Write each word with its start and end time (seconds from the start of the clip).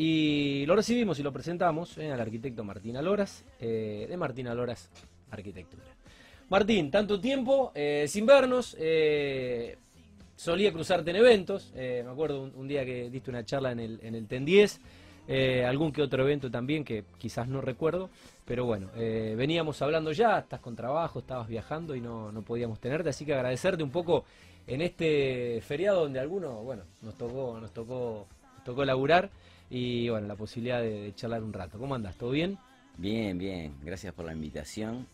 Y 0.00 0.64
lo 0.66 0.76
recibimos 0.76 1.18
y 1.18 1.24
lo 1.24 1.32
presentamos 1.32 1.98
eh, 1.98 2.12
al 2.12 2.20
arquitecto 2.20 2.62
Martín 2.62 2.96
Aloras, 2.96 3.44
eh, 3.58 4.06
de 4.08 4.16
Martín 4.16 4.46
Aloras 4.46 4.88
Arquitectura. 5.32 5.82
Martín, 6.48 6.88
tanto 6.88 7.20
tiempo 7.20 7.72
eh, 7.74 8.06
sin 8.06 8.24
vernos, 8.24 8.76
solía 10.36 10.72
cruzarte 10.72 11.10
en 11.10 11.16
eventos, 11.16 11.72
me 11.74 12.08
acuerdo 12.08 12.42
un, 12.42 12.68
día 12.68 12.84
que 12.84 13.10
diste 13.10 13.28
una 13.28 13.44
charla 13.44 13.72
en 13.72 13.80
el, 13.80 13.98
en 14.00 14.14
el 14.14 14.28
TEN 14.28 14.44
10, 14.44 14.80
eh, 15.26 15.64
algún 15.64 15.90
que 15.90 16.00
otro 16.00 16.22
evento 16.22 16.48
también 16.48 16.84
que 16.84 17.02
quizás 17.18 17.48
no 17.48 17.60
recuerdo, 17.60 18.08
pero 18.44 18.64
bueno, 18.64 18.90
veníamos 18.94 19.82
hablando 19.82 20.12
ya, 20.12 20.38
estás 20.38 20.60
con 20.60 20.76
trabajo, 20.76 21.18
estabas 21.18 21.48
viajando 21.48 21.96
y 21.96 22.00
no, 22.00 22.30
no 22.30 22.42
podíamos 22.42 22.78
tenerte, 22.78 23.10
así 23.10 23.26
que 23.26 23.34
agradecerte 23.34 23.82
un 23.82 23.90
poco 23.90 24.24
en 24.64 24.80
este 24.80 25.60
feriado 25.60 26.02
donde 26.02 26.20
algunos, 26.20 26.64
bueno, 26.64 26.84
nos 27.02 27.18
tocó, 27.18 27.58
nos 27.60 27.72
tocó, 27.72 28.28
nos 28.54 28.64
tocó 28.64 28.84
laburar 28.84 29.28
y 29.70 30.08
bueno, 30.08 30.26
la 30.26 30.34
posibilidad 30.36 30.80
de, 30.80 31.02
de 31.02 31.14
charlar 31.14 31.42
un 31.42 31.52
rato. 31.52 31.78
¿Cómo 31.78 31.94
andas? 31.94 32.16
¿Todo 32.16 32.30
bien? 32.30 32.56
Bien, 32.96 33.36
bien, 33.38 33.74
gracias 33.82 34.12
por 34.14 34.24
la 34.24 34.32
invitación. 34.32 35.06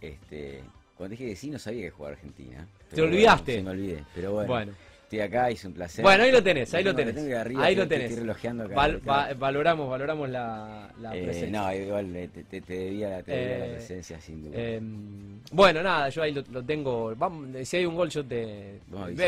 Este, 0.00 0.62
cuando 0.96 1.12
dije 1.12 1.26
que 1.30 1.36
sí, 1.36 1.50
no 1.50 1.58
sabía 1.58 1.82
que 1.82 1.90
jugaba 1.90 2.14
Argentina. 2.14 2.66
¿Te 2.94 3.02
olvidaste? 3.02 3.60
Bueno, 3.62 3.70
se 3.70 3.76
me 3.76 3.82
olvidé, 3.82 4.04
pero 4.14 4.32
bueno, 4.32 4.48
Bueno. 4.48 4.72
estoy 5.02 5.20
acá, 5.20 5.50
hice 5.50 5.66
un 5.66 5.72
placer. 5.74 6.02
Bueno, 6.04 6.22
ahí 6.24 6.30
lo 6.32 6.42
tenés, 6.42 6.72
ahí 6.74 6.84
lo 6.84 6.94
tengo- 6.94 7.12
tenés. 7.12 7.34
arriba, 7.36 7.64
Ahí 7.64 7.74
lo 7.74 7.88
tenés. 7.88 8.16
Acá. 8.18 8.74
Val- 8.74 9.08
va- 9.08 9.34
valoramos, 9.34 9.90
valoramos 9.90 10.28
la, 10.30 10.92
la 11.00 11.16
Eh, 11.16 11.24
presencia. 11.24 11.60
no, 11.60 11.74
igual 11.74 12.14
eh, 12.16 12.28
te, 12.28 12.44
te- 12.44 12.60
te 12.60 12.72
debía, 12.74 13.22
te 13.22 13.32
debía 13.32 13.56
Eh, 13.56 13.58
la 13.68 13.74
presencia, 13.76 14.20
sin 14.20 14.44
duda. 14.44 14.52
Eh, 14.56 14.80
bueno, 15.50 15.82
nada, 15.82 16.08
yo 16.10 16.22
ahí 16.22 16.32
lo, 16.32 16.42
lo 16.52 16.62
tengo. 16.62 17.14
Vamos, 17.16 17.48
si 17.66 17.76
hay 17.78 17.84
un 17.86 17.96
gol, 17.96 18.08
yo 18.10 18.24
te. 18.24 18.78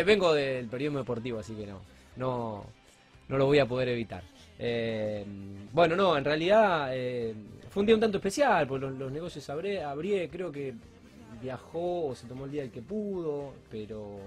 Vengo 0.05 0.33
del 0.33 0.67
periodismo 0.67 0.99
deportivo, 1.01 1.41
así 1.41 1.55
que 1.55 1.67
no, 1.67 1.81
no, 2.17 2.65
no 3.29 3.37
lo 3.39 3.47
voy 3.47 3.59
a 3.59 3.67
poder 3.67 3.89
evitar. 3.89 4.23
Eh, 4.63 5.25
bueno, 5.73 5.97
no, 5.97 6.17
en 6.19 6.25
realidad 6.25 6.91
eh, 6.93 7.35
fue 7.71 7.81
un 7.81 7.87
día 7.87 7.95
un 7.95 8.01
tanto 8.01 8.19
especial, 8.19 8.67
porque 8.67 8.87
los, 8.91 9.11
negocios 9.11 9.49
abré, 9.49 9.83
abrí, 9.83 10.29
creo 10.29 10.53
que 10.53 10.75
viajó 11.41 12.09
o 12.09 12.15
se 12.15 12.27
tomó 12.27 12.45
el 12.45 12.51
día 12.51 12.65
el 12.65 12.71
que 12.71 12.83
pudo, 12.83 13.55
pero 13.71 14.19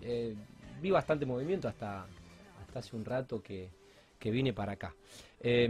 eh, 0.00 0.34
vi 0.80 0.90
bastante 0.90 1.26
movimiento 1.26 1.68
hasta, 1.68 2.06
hasta 2.60 2.78
hace 2.78 2.96
un 2.96 3.04
rato 3.04 3.42
que, 3.42 3.68
que 4.18 4.30
vine 4.30 4.54
para 4.54 4.72
acá. 4.72 4.94
Eh, 5.40 5.68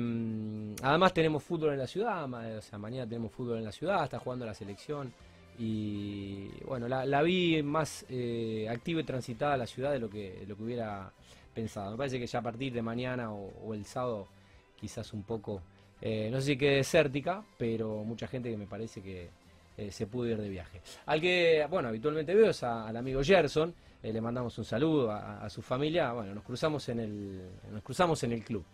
además 0.82 1.12
tenemos 1.12 1.42
fútbol 1.42 1.72
en 1.72 1.78
la 1.78 1.88
ciudad, 1.88 2.32
o 2.32 2.62
sea, 2.62 2.78
mañana 2.78 3.08
tenemos 3.08 3.32
fútbol 3.32 3.58
en 3.58 3.64
la 3.64 3.72
ciudad, 3.72 4.04
está 4.04 4.20
jugando 4.20 4.46
la 4.46 4.54
selección 4.54 5.12
y 5.58 6.48
bueno, 6.64 6.86
la, 6.86 7.22
vi 7.22 7.60
más 7.62 8.04
activa 8.70 9.00
y 9.00 9.04
transitada 9.04 9.56
la 9.56 9.66
ciudad 9.66 9.91
de 9.91 9.98
lo 9.98 10.08
que, 10.08 10.41
de 10.41 10.46
lo 10.46 10.56
que 10.56 10.62
hubiera 10.62 11.10
pensado. 11.56 11.90
Me 11.92 11.96
parece 11.96 12.18
que 12.20 12.26
ya 12.26 12.38
a 12.38 12.42
partir 12.42 12.72
de 12.72 12.82
mañana 12.82 13.32
o, 13.32 13.50
o 13.66 13.74
el 13.74 13.84
sábado 13.84 14.28
quizás 14.78 15.12
un 15.14 15.22
poco, 15.24 15.62
eh, 16.02 16.28
no 16.30 16.38
sé 16.40 16.48
si 16.52 16.56
quede 16.58 16.76
desértica, 16.76 17.42
pero 17.58 18.04
mucha 18.04 18.26
gente 18.28 18.50
que 18.50 18.56
me 18.58 18.66
parece 18.66 19.02
que 19.02 19.28
eh, 19.78 19.90
se 19.90 20.06
pudo 20.06 20.28
ir 20.28 20.36
de 20.38 20.48
viaje. 20.48 20.80
Al 21.06 21.20
que, 21.20 21.66
bueno, 21.70 21.88
habitualmente 21.88 22.34
veo 22.34 22.50
es 22.50 22.62
a- 22.62 22.86
al 22.86 22.96
amigo 22.96 23.22
Gerson, 23.24 23.74
eh, 24.02 24.12
le 24.12 24.20
mandamos 24.20 24.56
un 24.58 24.64
saludo 24.64 25.10
a, 25.10 25.44
a 25.44 25.50
su 25.50 25.62
familia, 25.62 26.12
bueno, 26.12 26.34
nos 26.34 26.44
cruzamos 26.44 26.88
en 26.90 27.00
el, 27.00 27.42
nos 27.72 27.82
cruzamos 27.82 28.22
en 28.24 28.32
el 28.32 28.44
club. 28.44 28.64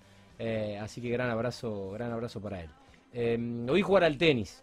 Así 0.81 1.01
que 1.01 1.09
gran 1.11 1.31
abrazo, 1.31 1.91
gran 1.93 2.11
abrazo 2.11 2.41
para 2.41 2.61
él. 2.63 2.71
Eh, 3.13 3.39
hoy 3.71 3.81
jugar 3.83 4.03
al 4.05 4.19
tenis. 4.19 4.61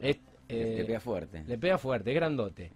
Es- 0.00 0.18
Le- 0.48 0.76
le 0.76 0.84
pega 0.84 1.00
fuerte. 1.00 1.42
le 1.44 1.58
pega 1.58 1.78
fuerte, 1.78 2.10
es 2.10 2.14
grandote. 2.16 2.70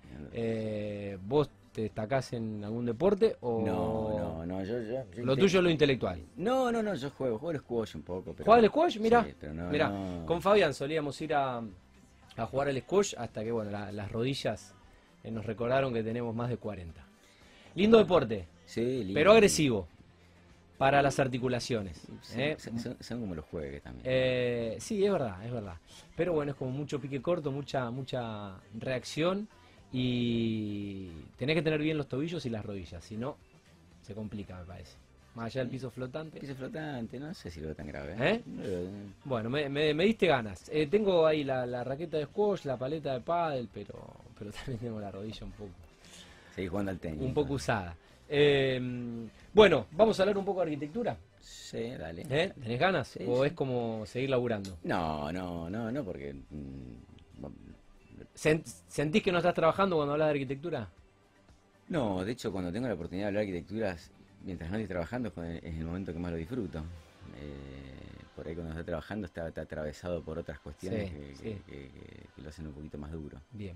¿Vos 1.22 1.48
te 1.72 1.82
destacás 1.82 2.32
en 2.32 2.64
algún 2.64 2.86
deporte 2.86 3.36
o 3.40 3.62
No, 3.64 4.18
no, 4.18 4.46
no, 4.46 4.64
yo, 4.64 4.80
yo, 4.82 5.04
yo 5.14 5.24
lo 5.24 5.36
tuyo 5.36 5.58
es 5.58 5.64
lo 5.64 5.70
intelectual? 5.70 6.20
No, 6.36 6.70
no, 6.72 6.82
no, 6.82 6.94
yo 6.94 7.10
juego, 7.10 7.38
juego 7.38 7.50
al 7.50 7.58
squash 7.58 7.96
un 7.96 8.02
poco. 8.02 8.32
Pero... 8.32 8.44
¿Jugás 8.44 8.62
al 8.62 8.68
squash? 8.68 8.98
Mirá, 8.98 9.24
Sí, 9.24 9.34
pero 9.38 9.54
no, 9.54 9.68
mirá, 9.70 9.88
no. 9.88 10.26
con 10.26 10.40
Fabián 10.42 10.74
solíamos 10.74 11.20
ir 11.20 11.34
a, 11.34 11.58
a 12.36 12.46
jugar 12.46 12.68
al 12.68 12.80
squash 12.80 13.14
hasta 13.16 13.42
que 13.44 13.52
bueno, 13.52 13.70
la- 13.70 13.92
las 13.92 14.10
rodillas 14.10 14.74
eh, 15.24 15.30
nos 15.30 15.44
recordaron 15.46 15.92
que 15.92 16.02
tenemos 16.02 16.34
más 16.34 16.48
de 16.48 16.56
40. 16.56 17.04
Lindo 17.74 17.98
deporte, 17.98 18.46
Sí, 18.66 18.80
lindo. 19.04 19.14
pero 19.14 19.32
agresivo 19.32 19.86
para 20.78 21.02
las 21.02 21.18
articulaciones. 21.18 22.06
Sí, 22.22 22.40
¿eh? 22.40 22.56
son 23.00 23.20
como 23.20 23.34
los 23.34 23.44
juegues 23.46 23.82
también. 23.82 24.04
Eh, 24.08 24.76
sí, 24.80 25.04
es 25.04 25.10
verdad, 25.12 25.44
es 25.44 25.52
verdad. 25.52 25.74
Pero 26.16 26.32
bueno, 26.32 26.52
es 26.52 26.56
como 26.56 26.70
mucho 26.70 27.00
pique 27.00 27.20
corto, 27.20 27.50
mucha, 27.50 27.90
mucha 27.90 28.56
reacción 28.78 29.48
y 29.92 31.08
tenés 31.36 31.56
que 31.56 31.62
tener 31.62 31.80
bien 31.80 31.96
los 31.96 32.08
tobillos 32.08 32.44
y 32.46 32.50
las 32.50 32.64
rodillas, 32.64 33.04
si 33.04 33.16
no, 33.16 33.36
se 34.02 34.14
complica, 34.14 34.58
me 34.58 34.64
parece. 34.64 34.96
Más 35.34 35.46
allá 35.46 35.60
del 35.62 35.70
piso 35.70 35.90
flotante. 35.90 36.40
Piso 36.40 36.54
flotante, 36.54 37.18
no 37.20 37.32
sé 37.32 37.50
si 37.50 37.60
lo 37.60 37.66
veo 37.66 37.76
tan 37.76 37.86
grave. 37.86 38.16
¿Eh? 38.18 38.42
Veo- 38.44 38.88
Bueno, 39.24 39.48
me, 39.50 39.68
me- 39.68 39.94
me 39.94 40.04
diste 40.04 40.26
ganas. 40.26 40.68
Eh, 40.72 40.86
tengo 40.88 41.26
ahí 41.26 41.44
la, 41.44 41.64
la 41.64 41.84
raqueta 41.84 42.16
de 42.16 42.24
squash, 42.24 42.64
la 42.64 42.76
paleta 42.76 43.12
de 43.14 43.20
pádel, 43.20 43.68
pero, 43.72 43.94
pero 44.38 44.50
también 44.52 44.78
tengo 44.78 45.00
la 45.00 45.10
rodilla 45.10 45.44
un 45.46 45.52
poco, 45.52 45.70
Seguí 46.54 46.66
jugando 46.68 46.90
al 46.90 46.98
tenis. 46.98 47.20
un 47.20 47.34
poco 47.34 47.54
usada. 47.54 47.96
Eh, 48.28 48.80
bueno, 49.52 49.86
vamos 49.92 50.18
a 50.18 50.22
hablar 50.22 50.38
un 50.38 50.44
poco 50.44 50.60
de 50.60 50.66
arquitectura. 50.66 51.16
Sí, 51.40 51.90
dale. 51.90 52.26
¿Eh? 52.28 52.52
¿Tenés 52.60 52.80
ganas? 52.80 53.08
Sí, 53.08 53.20
¿O 53.26 53.42
sí. 53.42 53.48
es 53.48 53.52
como 53.52 54.04
seguir 54.06 54.30
laburando? 54.30 54.76
No, 54.84 55.30
no, 55.32 55.70
no, 55.70 55.90
no, 55.92 56.04
porque. 56.04 56.32
mm, 56.34 57.46
¿Sentís 58.34 59.22
que 59.22 59.32
no 59.32 59.38
estás 59.38 59.54
trabajando 59.54 59.96
cuando 59.96 60.12
hablas 60.12 60.28
de 60.28 60.32
arquitectura? 60.32 60.88
No, 61.88 62.24
de 62.24 62.32
hecho, 62.32 62.52
cuando 62.52 62.70
tengo 62.72 62.86
la 62.86 62.94
oportunidad 62.94 63.26
de 63.26 63.28
hablar 63.28 63.44
de 63.44 63.48
arquitecturas, 63.50 64.10
mientras 64.44 64.70
no 64.70 64.76
estoy 64.76 64.88
trabajando, 64.88 65.28
es 65.28 65.34
cuando- 65.34 65.54
es 65.54 65.64
el 65.74 65.84
momento 65.84 66.12
que 66.12 66.18
más 66.18 66.30
lo 66.32 66.36
disfruto. 66.36 66.78
Eh, 67.40 67.94
por 68.36 68.46
ahí 68.46 68.54
cuando 68.54 68.72
estoy 68.72 68.84
trabajando 68.84 69.26
está, 69.26 69.48
está 69.48 69.62
atravesado 69.62 70.22
por 70.22 70.38
otras 70.38 70.58
cuestiones 70.60 71.08
Sí, 71.08 71.14
que, 71.16 71.36
sí. 71.36 71.42
que- 71.42 71.60
que- 71.66 71.90
que 72.36 72.42
lo 72.42 72.48
hacen 72.50 72.66
un 72.66 72.72
poquito 72.72 72.98
más 72.98 73.10
duro. 73.12 73.38
Bien. 73.52 73.74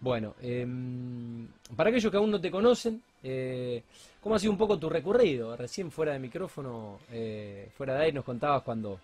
Bueno, 0.00 0.34
em, 0.40 1.46
para 1.76 1.90
aquellos 1.90 2.10
que 2.10 2.16
aún 2.16 2.30
no 2.30 2.40
te 2.40 2.50
conocen, 2.50 3.00
eh, 3.22 3.82
¿cómo 4.20 4.34
ha 4.34 4.38
sido 4.38 4.50
un 4.50 4.58
poco 4.58 4.76
tu 4.78 4.88
recorrido? 4.90 5.56
Recién 5.56 5.92
fuera 5.92 6.12
de 6.12 6.18
micrófono, 6.18 6.98
eh, 7.12 7.68
fuera 7.76 7.94
de 7.94 8.04
ahí, 8.06 8.12
nos 8.12 8.24
contabas 8.24 8.62
cuando 8.62 8.98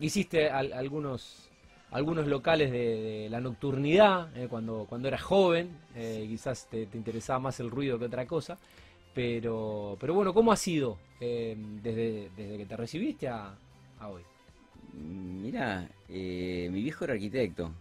hiciste 0.00 0.48
al- 0.48 0.72
algunos 0.72 1.48
algunos 1.92 2.26
locales 2.26 2.70
de, 2.72 2.78
de 3.02 3.28
la 3.30 3.40
nocturnidad, 3.40 4.34
eh, 4.36 4.48
cuando, 4.48 4.86
cuando 4.88 5.08
eras 5.08 5.22
joven, 5.22 5.70
eh, 5.94 6.26
quizás 6.28 6.66
te, 6.70 6.86
te 6.86 6.96
interesaba 6.98 7.38
más 7.38 7.60
el 7.60 7.70
ruido 7.70 7.98
que 7.98 8.06
otra 8.06 8.26
cosa, 8.26 8.58
pero, 9.14 9.96
pero 10.00 10.14
bueno, 10.14 10.32
¿cómo 10.32 10.52
ha 10.52 10.56
sido 10.56 10.98
eh, 11.20 11.54
desde, 11.82 12.30
desde 12.36 12.56
que 12.58 12.66
te 12.66 12.76
recibiste 12.76 13.28
a, 13.28 13.54
a 14.00 14.08
hoy? 14.08 14.22
Mira, 14.94 15.88
eh, 16.08 16.68
mi 16.70 16.82
viejo 16.82 17.04
era 17.04 17.14
arquitecto. 17.14 17.72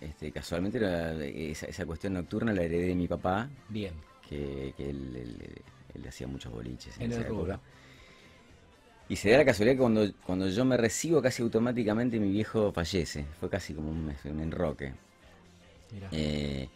Este, 0.00 0.30
casualmente 0.32 0.78
era- 0.78 1.14
esa, 1.24 1.66
esa 1.66 1.86
cuestión 1.86 2.12
nocturna 2.14 2.52
la 2.52 2.62
heredé 2.62 2.88
de 2.88 2.94
mi 2.94 3.08
papá, 3.08 3.48
Bien, 3.68 3.94
que, 4.28 4.74
que 4.76 4.90
él, 4.90 5.16
él- 5.16 5.62
él 5.94 6.08
hacía 6.08 6.26
muchos 6.26 6.52
boliches 6.52 6.96
en, 6.98 7.04
En 7.04 7.12
esa 7.12 7.22
rubro. 7.28 7.60
Y 9.08 9.16
se 9.16 9.30
da 9.30 9.38
la 9.38 9.44
casualidad 9.44 9.74
que 9.76 9.80
cuando, 9.80 10.06
cuando 10.26 10.48
yo 10.48 10.64
me 10.64 10.76
recibo 10.76 11.20
casi 11.20 11.42
automáticamente 11.42 12.18
mi 12.18 12.30
viejo 12.30 12.72
fallece. 12.72 13.24
Fue 13.38 13.50
casi 13.50 13.74
como 13.74 13.90
un, 13.90 14.14
un 14.24 14.40
enroque. 14.40 14.92
Eh, 16.10 16.68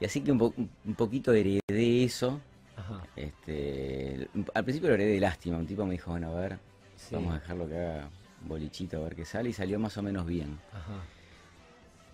y 0.00 0.04
así 0.04 0.20
que 0.22 0.32
un, 0.32 0.38
po- 0.38 0.54
un 0.56 0.94
poquito 0.94 1.32
heredé 1.32 2.04
eso. 2.04 2.40
Ajá, 2.76 3.02
Este, 3.14 4.28
al 4.54 4.64
principio 4.64 4.88
lo 4.88 4.94
heredé 4.94 5.12
de 5.12 5.20
lástima. 5.20 5.58
Un 5.58 5.66
tipo 5.66 5.84
me 5.84 5.92
dijo, 5.92 6.10
bueno, 6.10 6.30
a 6.36 6.40
ver, 6.40 6.58
sí, 6.96 7.14
vamos 7.14 7.32
a 7.36 7.38
dejarlo 7.40 7.68
que 7.68 7.76
haga 7.78 8.08
un 8.42 8.48
bolichito, 8.48 8.96
a 8.96 9.04
ver 9.04 9.14
qué 9.14 9.24
sale. 9.24 9.50
Y 9.50 9.52
salió 9.52 9.78
más 9.78 9.96
o 9.98 10.02
menos 10.02 10.26
bien. 10.26 10.58
ajá. 10.72 11.02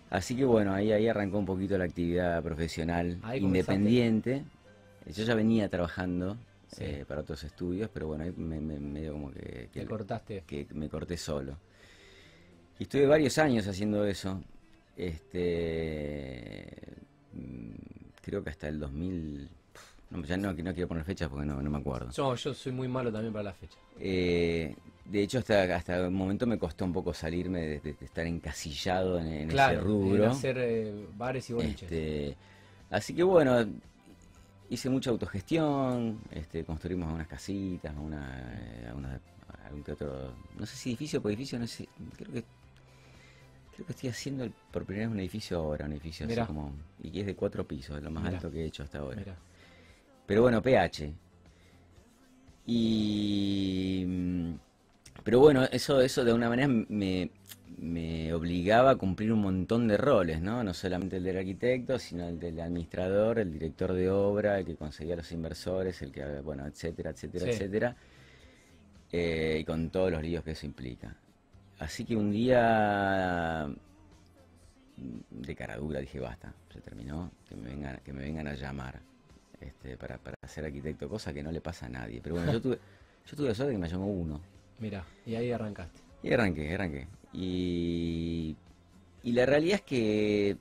Así 0.09 0.35
que 0.35 0.43
bueno, 0.43 0.73
ahí, 0.73 0.91
ahí 0.91 1.07
arrancó 1.07 1.37
un 1.39 1.45
poquito 1.45 1.77
la 1.77 1.85
actividad 1.85 2.43
profesional 2.43 3.17
independiente. 3.47 4.43
Yo 5.07 5.23
ya 5.23 5.35
venía 5.35 5.69
trabajando 5.69 6.35
Sí. 6.71 6.83
eh, 6.85 7.05
para 7.07 7.21
otros 7.21 7.43
estudios, 7.43 7.89
pero 7.93 8.07
bueno, 8.07 8.23
ahí 8.23 8.33
me, 8.35 8.59
me- 8.61 8.79
medio 8.79 9.13
como 9.13 9.31
que, 9.31 9.69
que- 9.73 9.81
Te 9.81 9.85
cortaste. 9.85 10.43
que 10.47 10.67
me 10.73 10.87
corté 10.89 11.17
solo. 11.17 11.57
Y 12.79 12.83
estuve 12.83 13.05
varios 13.05 13.37
años 13.37 13.67
haciendo 13.67 14.05
eso. 14.05 14.41
Este, 14.97 16.65
mm, 17.33 17.71
creo 18.21 18.43
que 18.43 18.49
hasta 18.49 18.67
el 18.67 18.79
2000. 18.79 19.49
No, 20.09 20.23
ya 20.25 20.35
no, 20.37 20.51
no 20.53 20.73
quiero 20.73 20.87
poner 20.87 21.05
fechas 21.05 21.29
porque 21.29 21.45
no, 21.45 21.61
no 21.61 21.69
me 21.69 21.77
acuerdo. 21.77 22.09
No, 22.17 22.35
yo 22.35 22.53
soy 22.53 22.71
muy 22.71 22.87
malo 22.87 23.11
también 23.11 23.31
para 23.31 23.43
la 23.43 23.53
fecha. 23.53 23.77
Eh, 23.99 24.75
de 25.05 25.23
hecho, 25.23 25.39
hasta, 25.39 25.63
hasta 25.75 25.97
el 26.05 26.11
momento 26.11 26.45
me 26.45 26.57
costó 26.57 26.83
un 26.85 26.91
poco 26.93 27.13
salirme 27.13 27.61
de, 27.61 27.79
de- 27.79 27.93
de 27.93 28.05
estar 28.05 28.25
encasillado 28.25 29.19
en, 29.19 29.27
en 29.27 29.47
claro, 29.49 29.75
ese 29.79 29.81
rubro. 29.83 30.23
en 30.25 30.29
hacer 30.29 30.57
eh, 30.59 31.05
bares 31.17 31.49
y 31.49 31.53
boliches. 31.53 31.83
Este, 31.83 32.35
así 32.89 33.13
que 33.13 33.23
bueno, 33.23 33.65
hice 34.71 34.89
mucha 34.89 35.09
autogestión, 35.11 36.19
este, 36.31 36.63
construimos 36.65 37.13
unas 37.13 37.27
casitas, 37.27 37.93
una, 37.95 38.39
eh, 38.57 38.85
alguna- 38.87 39.19
algún 39.65 39.83
que 39.83 39.91
otro, 39.91 40.33
no 40.57 40.65
sé 40.65 40.75
si 40.75 40.89
edificio 40.89 41.21
por 41.21 41.29
edificio, 41.31 41.59
no 41.59 41.67
sé, 41.67 41.87
creo 42.17 42.31
que 42.31 42.43
creo 43.75 43.85
que 43.85 43.91
estoy 43.93 44.09
haciendo 44.09 44.43
el- 44.45 44.53
por 44.71 44.85
primera 44.85 45.07
vez 45.07 45.13
un 45.13 45.19
edificio 45.19 45.57
ahora, 45.59 45.85
un 45.85 45.91
edificio 45.93 46.25
Mirá. 46.27 46.43
así 46.43 46.47
como, 46.47 46.73
y 47.03 47.11
que 47.11 47.19
es 47.21 47.25
de 47.25 47.35
cuatro 47.35 47.67
pisos, 47.67 47.97
es 47.97 48.03
lo 48.03 48.11
más 48.11 48.23
Mirá. 48.23 48.37
alto 48.37 48.49
que 48.51 48.61
he 48.63 48.65
hecho 48.65 48.83
hasta 48.83 48.99
ahora. 48.99 49.17
Mirá. 49.17 49.35
Pero 50.25 50.41
bueno, 50.41 50.61
PH. 50.61 51.13
Y 52.65 54.03
mm, 54.07 54.53
pero 55.23 55.39
bueno, 55.39 55.63
eso, 55.65 55.99
eso 56.01 56.23
de 56.23 56.31
alguna 56.31 56.49
manera 56.49 56.67
me, 56.67 57.29
me 57.81 58.31
obligaba 58.31 58.91
a 58.91 58.95
cumplir 58.95 59.33
un 59.33 59.41
montón 59.41 59.87
de 59.87 59.97
roles, 59.97 60.39
¿no? 60.39 60.63
No 60.63 60.71
solamente 60.71 61.17
el 61.17 61.23
del 61.23 61.37
arquitecto, 61.37 61.97
sino 61.97 62.27
el 62.27 62.39
del 62.39 62.59
administrador, 62.59 63.39
el 63.39 63.51
director 63.51 63.93
de 63.93 64.07
obra, 64.09 64.59
el 64.59 64.65
que 64.65 64.75
conseguía 64.75 65.15
los 65.15 65.31
inversores, 65.31 65.99
el 66.03 66.11
que, 66.11 66.23
bueno, 66.41 66.67
etcétera, 66.67 67.09
etcétera, 67.09 67.51
etcétera. 67.51 67.95
Eh, 69.11 69.57
y 69.61 69.65
con 69.65 69.89
todos 69.89 70.11
los 70.11 70.21
líos 70.21 70.43
que 70.43 70.51
eso 70.51 70.67
implica. 70.67 71.15
Así 71.79 72.05
que 72.05 72.15
un 72.15 72.31
día 72.31 73.67
de 75.31 75.55
cara 75.55 75.75
dura 75.77 75.99
dije, 75.99 76.19
basta, 76.19 76.53
se 76.71 76.81
terminó, 76.81 77.31
que 77.49 77.55
me 77.55 77.69
vengan, 77.69 77.99
que 78.05 78.13
me 78.13 78.21
vengan 78.21 78.47
a 78.47 78.53
llamar 78.53 79.01
este, 79.59 79.97
para, 79.97 80.19
para 80.19 80.35
ser 80.47 80.65
arquitecto, 80.65 81.09
cosa 81.09 81.33
que 81.33 81.41
no 81.41 81.51
le 81.51 81.61
pasa 81.61 81.87
a 81.87 81.89
nadie. 81.89 82.21
Pero 82.21 82.35
bueno, 82.35 82.53
yo 82.53 82.61
tuve, 82.61 82.77
yo 83.25 83.35
tuve 83.35 83.55
suerte 83.55 83.73
que 83.73 83.79
me 83.79 83.89
llamó 83.89 84.05
uno. 84.05 84.39
Mira, 84.77 85.03
y 85.25 85.33
ahí 85.33 85.51
arrancaste. 85.51 85.99
Y 86.21 86.31
arranqué, 86.31 86.75
arranqué. 86.75 87.07
Y, 87.33 88.55
y 89.23 89.31
la 89.31 89.45
realidad 89.45 89.75
es 89.75 89.81
que 89.81 90.57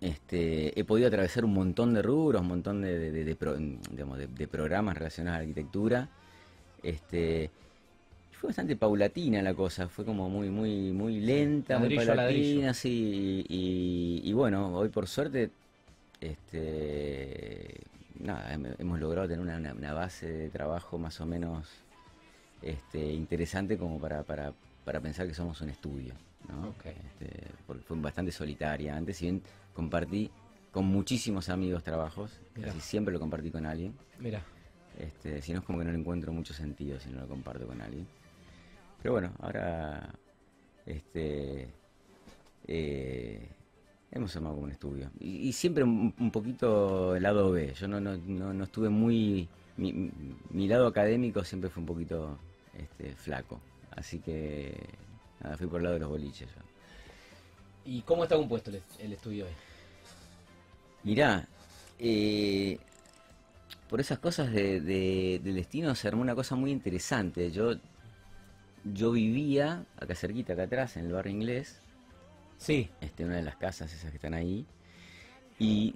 este, 0.00 0.78
he 0.78 0.84
podido 0.84 1.08
atravesar 1.08 1.44
un 1.44 1.54
montón 1.54 1.94
de 1.94 2.02
rubros, 2.02 2.40
un 2.42 2.48
montón 2.48 2.82
de, 2.82 2.98
de, 3.10 3.24
de 3.24 4.48
programas 4.48 4.96
relacionados 4.96 5.36
a 5.36 5.38
la 5.38 5.42
arquitectura. 5.42 6.08
Este, 6.82 7.50
fue 8.40 8.48
bastante 8.48 8.74
paulatina 8.74 9.42
la 9.42 9.52
cosa, 9.52 9.86
fue 9.86 10.02
como 10.02 10.30
muy, 10.30 10.48
muy, 10.48 10.92
muy 10.92 11.20
lenta, 11.20 11.78
muy 11.78 11.94
paulatina, 11.94 12.72
sí, 12.72 13.44
y, 13.46 14.32
bueno, 14.32 14.74
hoy 14.74 14.88
por 14.88 15.06
suerte, 15.06 15.50
este, 16.22 17.82
nada, 18.18 18.54
hemos 18.78 18.98
logrado 18.98 19.28
tener 19.28 19.40
una, 19.40 19.92
base 19.92 20.32
de 20.32 20.48
trabajo 20.48 20.96
más 20.96 21.20
o 21.20 21.26
menos 21.26 21.68
este, 22.62 23.12
interesante 23.12 23.76
como 23.76 24.00
para, 24.00 24.22
para, 24.22 24.54
para 24.84 25.00
pensar 25.00 25.26
que 25.26 25.34
somos 25.34 25.60
un 25.60 25.70
estudio, 25.70 26.14
¿no? 26.48 26.74
Este, 26.84 27.48
porque 27.66 27.82
fue 27.82 27.96
bastante 27.98 28.32
solitaria 28.32 28.96
antes, 28.96 29.16
si 29.16 29.26
bien 29.26 29.42
compartí 29.74 30.30
con 30.72 30.86
muchísimos 30.86 31.48
amigos 31.48 31.82
trabajos, 31.82 32.40
casi 32.60 32.80
siempre 32.80 33.12
lo 33.12 33.20
compartí 33.20 33.50
con 33.50 33.66
alguien. 33.66 33.94
Mira. 34.18 34.42
Este, 34.98 35.40
si 35.40 35.52
no 35.52 35.60
es 35.60 35.64
como 35.64 35.78
que 35.78 35.84
no 35.84 35.92
le 35.92 35.98
encuentro 35.98 36.32
mucho 36.32 36.52
sentido 36.52 36.98
si 37.00 37.10
no 37.10 37.20
lo 37.20 37.28
comparto 37.28 37.66
con 37.66 37.80
alguien. 37.80 38.06
Pero 39.02 39.14
bueno, 39.14 39.32
ahora 39.40 40.12
este 40.84 41.68
eh, 42.66 43.48
hemos 44.10 44.34
armado 44.36 44.54
como 44.56 44.66
un 44.66 44.72
estudio. 44.72 45.10
Y, 45.18 45.52
siempre 45.52 45.84
un, 45.84 46.30
poquito 46.30 47.16
el 47.16 47.22
lado 47.22 47.50
B. 47.52 47.72
Yo 47.74 47.88
no, 47.88 48.00
no, 48.00 48.16
no, 48.16 48.64
estuve 48.64 48.88
muy... 48.88 49.48
Mi, 49.76 50.10
mi, 50.50 50.68
lado 50.68 50.86
académico 50.86 51.42
siempre 51.44 51.70
fue 51.70 51.80
un 51.80 51.86
poquito 51.86 52.38
este, 52.76 53.14
flaco. 53.14 53.60
Así 53.90 54.20
que 54.20 54.74
nada, 55.40 55.56
fui 55.56 55.66
por 55.66 55.78
el 55.78 55.84
lado 55.84 55.94
de 55.94 56.00
los 56.00 56.08
boliches. 56.08 56.48
¿Y 57.84 58.02
cómo 58.02 58.24
está 58.24 58.36
compuesto 58.36 58.70
el, 58.98 59.12
estudio 59.12 59.46
hoy? 59.46 59.52
Mirá, 61.02 61.48
eh, 61.98 62.78
por 63.88 64.00
esas 64.00 64.18
cosas 64.18 64.52
de, 64.52 64.80
del 64.80 65.54
destino 65.54 65.94
se 65.94 66.08
armó 66.08 66.22
una 66.22 66.34
cosa 66.34 66.54
muy 66.56 66.70
interesante. 66.70 67.50
Yo 67.50 67.74
yo 68.84 69.12
vivía 69.12 69.84
acá 69.96 70.14
cerquita, 70.14 70.54
acá 70.54 70.64
atrás, 70.64 70.96
en 70.96 71.06
el 71.06 71.12
barrio 71.12 71.32
inglés. 71.32 71.80
Sí. 72.56 72.90
Este, 73.00 73.24
una 73.24 73.36
de 73.36 73.42
las 73.42 73.56
casas 73.56 73.92
esas 73.92 74.10
que 74.10 74.16
están 74.16 74.34
ahí. 74.34 74.66
Y 75.58 75.94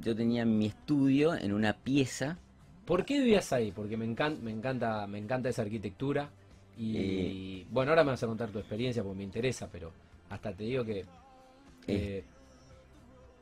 yo 0.00 0.14
tenía 0.16 0.44
mi 0.44 0.66
estudio 0.66 1.34
en 1.34 1.52
una 1.52 1.74
pieza. 1.74 2.38
¿Por 2.84 3.04
qué 3.04 3.20
vivías 3.20 3.52
ahí? 3.52 3.70
Porque 3.72 3.96
me 3.96 4.04
encanta, 4.04 4.42
me 4.42 4.50
encanta, 4.50 5.06
me 5.06 5.18
encanta 5.18 5.48
esa 5.48 5.62
arquitectura. 5.62 6.30
Y 6.76 6.96
eh, 6.96 7.66
bueno, 7.70 7.92
ahora 7.92 8.04
me 8.04 8.10
vas 8.10 8.22
a 8.22 8.26
contar 8.26 8.50
tu 8.50 8.58
experiencia 8.58 9.02
porque 9.02 9.18
me 9.18 9.24
interesa, 9.24 9.68
pero 9.70 9.92
hasta 10.30 10.52
te 10.52 10.64
digo 10.64 10.84
que. 10.84 11.04
Eh, 11.86 12.24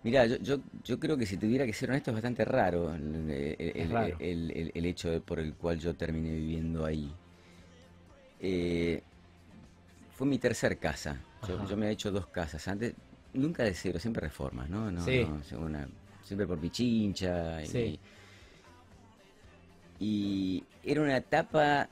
Mirá, 0.02 0.26
yo, 0.26 0.58
yo, 0.82 0.99
creo 0.99 1.17
que 1.17 1.26
si 1.26 1.37
tuviera 1.37 1.64
que 1.64 1.73
ser 1.73 1.88
honesto 1.90 2.11
es 2.11 2.17
bastante 2.17 2.44
raro 2.44 2.93
el, 2.93 4.73
el 4.75 4.87
hecho 4.87 5.23
por 5.23 5.38
el 5.38 5.55
cual 5.55 5.79
yo 5.79 5.94
terminé 5.94 6.32
viviendo 6.32 6.84
ahí. 6.84 7.08
Eh, 8.44 9.00
fue 10.11 10.26
mi 10.26 10.38
tercer 10.38 10.79
casa. 10.79 11.20
Yo, 11.49 11.76
me 11.76 11.88
he 11.88 11.90
hecho 11.93 12.11
dos 12.11 12.26
casas. 12.26 12.67
Antes, 12.67 12.94
nunca 13.32 13.62
de 13.62 13.73
cero, 13.73 13.99
siempre 14.00 14.26
reformas, 14.26 14.69
¿no? 14.69 14.90
no, 14.90 15.00
siempre 16.23 16.46
por 16.46 16.58
pichincha. 16.58 17.62
Y, 17.64 17.99
y 20.00 20.64
era 20.84 21.02
una 21.02 21.17
etapa 21.17 21.88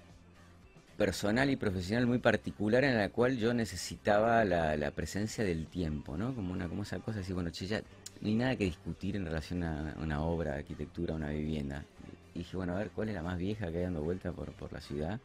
personal 1.00 1.48
y 1.48 1.56
profesional 1.56 2.06
muy 2.06 2.18
particular 2.18 2.84
en 2.84 2.98
la 2.98 3.08
cual 3.08 3.38
yo 3.38 3.54
necesitaba 3.54 4.44
la, 4.44 4.90
presencia 4.90 5.42
del 5.42 5.66
tiempo, 5.66 6.18
¿no? 6.18 6.34
Como 6.34 6.52
una 6.52 6.68
como 6.68 6.82
esa 6.82 6.98
cosa 6.98 7.20
así, 7.20 7.32
bueno, 7.32 7.48
che, 7.48 7.66
ya 7.66 7.80
no 8.20 8.28
hay 8.28 8.34
nada 8.34 8.54
que 8.54 8.64
discutir 8.64 9.16
en 9.16 9.24
relación 9.24 9.62
a 9.62 9.94
una 9.98 10.22
obra 10.22 10.52
de 10.52 10.58
arquitectura, 10.58 11.14
una 11.14 11.30
vivienda. 11.30 11.86
Y 12.34 12.40
dije, 12.40 12.54
bueno, 12.54 12.74
a 12.74 12.80
ver, 12.80 12.90
¿cuál 12.90 13.08
es 13.08 13.14
la 13.14 13.22
más 13.22 13.38
vieja 13.38 13.72
que 13.72 13.78
hay 13.78 13.84
dando 13.84 14.02
vuelta 14.02 14.30
por, 14.32 14.52
por 14.52 14.74
la 14.74 14.82
ciudad? 14.82 15.18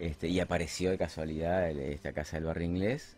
Este, 0.00 0.26
y 0.26 0.40
apareció 0.40 0.90
de 0.90 0.98
casualidad 0.98 1.70
esta 1.70 2.12
casa 2.12 2.38
del 2.38 2.46
barrio 2.46 2.66
inglés. 2.66 3.16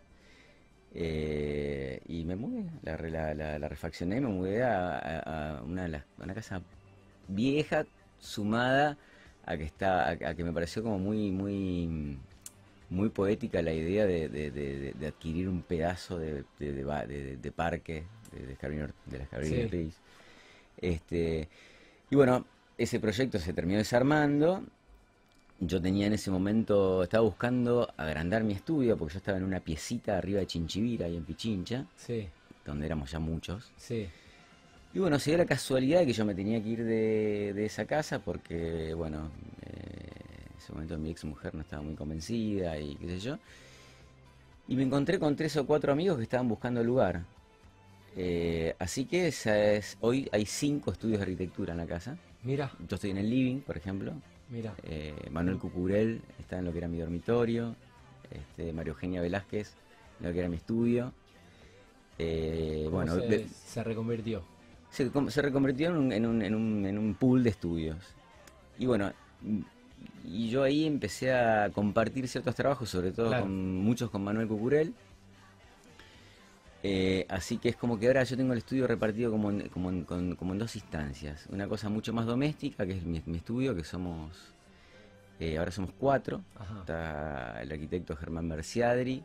Eh, 0.92 2.02
y 2.06 2.24
me 2.24 2.36
mudé, 2.36 2.68
la, 2.82 3.32
la, 3.32 3.58
la, 3.58 3.68
refaccioné, 3.68 4.20
me 4.20 4.28
mudé 4.28 4.62
a, 4.62 5.62
de 5.64 6.02
una 6.22 6.34
casa 6.34 6.60
vieja, 7.28 7.86
sumada 8.18 8.98
a 9.46 9.56
que 9.56 9.64
está, 9.64 10.10
a, 10.10 10.34
que 10.34 10.44
me 10.44 10.52
pareció 10.52 10.82
como 10.82 10.98
muy, 10.98 11.30
muy, 11.30 12.18
muy 12.90 13.08
poética 13.08 13.62
la 13.62 13.72
idea 13.72 14.06
de, 14.06 14.94
adquirir 15.06 15.48
un 15.48 15.62
pedazo 15.62 16.18
de, 16.18 16.44
de, 16.58 17.52
parque 17.52 18.04
de, 18.32 18.40
de 18.46 19.18
la 19.18 19.24
Scarabino 19.26 19.90
Este, 20.76 21.48
y 22.10 22.16
bueno, 22.16 22.44
ese 22.76 23.00
proyecto 23.00 23.38
se 23.38 23.52
terminó 23.52 23.78
desarmando 23.78 24.62
yo 25.60 25.80
tenía 25.80 26.06
en 26.06 26.12
ese 26.12 26.30
momento, 26.30 27.02
estaba 27.02 27.24
buscando 27.24 27.88
agrandar 27.96 28.44
mi 28.44 28.52
estudio, 28.52 28.96
porque 28.96 29.14
yo 29.14 29.18
estaba 29.18 29.38
en 29.38 29.44
una 29.44 29.60
piecita 29.60 30.18
arriba 30.18 30.40
de 30.40 30.46
Chinchivira, 30.46 31.06
ahí 31.06 31.16
en 31.16 31.24
Pichincha, 31.24 31.86
sí. 31.96 32.28
donde 32.64 32.86
éramos 32.86 33.10
ya 33.10 33.18
muchos. 33.18 33.72
Sí. 33.76 34.06
Y 34.96 34.98
bueno, 34.98 35.18
se 35.18 35.28
dio 35.28 35.36
la 35.36 35.44
casualidad 35.44 36.00
de 36.00 36.06
que 36.06 36.14
yo 36.14 36.24
me 36.24 36.34
tenía 36.34 36.62
que 36.62 36.70
ir 36.70 36.82
de, 36.82 37.66
esa 37.66 37.84
casa 37.84 38.18
porque, 38.18 38.94
bueno, 38.94 39.30
eh, 39.60 40.08
en 40.48 40.56
ese 40.56 40.72
momento 40.72 40.96
mi 40.96 41.10
ex 41.10 41.22
mujer 41.26 41.54
no 41.54 41.60
estaba 41.60 41.82
muy 41.82 41.94
convencida 41.94 42.78
y 42.78 42.96
qué 42.96 43.06
sé 43.08 43.18
yo. 43.18 43.38
Y 44.66 44.74
me 44.74 44.84
encontré 44.84 45.18
con 45.18 45.36
tres 45.36 45.54
o 45.58 45.66
cuatro 45.66 45.92
amigos 45.92 46.16
que 46.16 46.22
estaban 46.22 46.48
buscando 46.48 46.82
lugar. 46.82 47.24
Eh, 48.16 48.74
así 48.78 49.04
que 49.04 49.26
es, 49.26 49.98
hoy 50.00 50.30
hay 50.32 50.46
cinco 50.46 50.92
estudios 50.92 51.18
de 51.18 51.24
arquitectura 51.24 51.74
en 51.74 51.78
la 51.78 51.86
casa. 51.86 52.16
Mira. 52.42 52.72
Yo 52.88 52.94
estoy 52.94 53.10
en 53.10 53.18
el 53.18 53.28
living, 53.28 53.60
por 53.60 53.76
ejemplo. 53.76 54.14
Mira. 54.48 54.74
Eh, 54.82 55.12
Manuel 55.30 55.58
Cucurel 55.58 56.22
está 56.38 56.58
en 56.58 56.64
lo 56.64 56.72
que 56.72 56.78
era 56.78 56.88
mi 56.88 56.96
dormitorio. 56.96 57.76
Este, 58.30 58.72
María 58.72 58.92
Eugenia 58.92 59.20
Velázquez 59.20 59.74
en 60.20 60.26
lo 60.28 60.32
que 60.32 60.38
era 60.38 60.48
mi 60.48 60.56
estudio. 60.56 61.12
Eh, 62.18 62.88
bueno, 62.90 63.14
se, 63.66 63.84
reconvirtió. 63.84 64.55
Se, 64.90 65.10
se 65.30 65.42
reconvirtió 65.42 65.88
en 65.88 65.96
un, 65.96 66.12
en, 66.12 66.26
un, 66.26 66.42
en, 66.42 66.54
un, 66.54 66.86
en 66.86 66.98
un 66.98 67.14
pool 67.14 67.42
de 67.42 67.50
estudios. 67.50 67.98
Y 68.78 68.86
bueno, 68.86 69.12
y 70.24 70.48
yo 70.50 70.62
ahí 70.62 70.86
empecé 70.86 71.32
a 71.32 71.70
compartir 71.70 72.28
ciertos 72.28 72.54
trabajos, 72.54 72.90
sobre 72.90 73.12
todo 73.12 73.30
con 73.40 73.76
muchos 73.76 74.10
con 74.10 74.24
Manuel 74.24 74.48
Cucurel. 74.48 74.94
Eh, 76.82 77.26
así 77.28 77.58
que 77.58 77.68
es 77.68 77.76
como 77.76 77.98
que 77.98 78.06
ahora 78.06 78.22
yo 78.24 78.36
tengo 78.36 78.52
el 78.52 78.58
estudio 78.58 78.86
repartido 78.86 79.30
como 79.30 79.50
en, 79.50 79.68
como, 79.68 79.90
en, 79.90 80.58
dos 80.58 80.76
instancias. 80.76 81.46
Una 81.50 81.66
cosa 81.68 81.88
mucho 81.88 82.12
más 82.12 82.26
doméstica, 82.26 82.86
que 82.86 82.92
es 82.92 83.04
mi, 83.04 83.18
estudio, 83.36 83.74
que 83.74 83.84
somos, 83.84 84.54
eh, 85.40 85.58
ahora 85.58 85.70
somos 85.70 85.92
cuatro. 85.98 86.42
Está 86.80 87.60
el 87.62 87.72
arquitecto 87.72 88.16
Germán 88.16 88.46
Merciadri, 88.46 89.24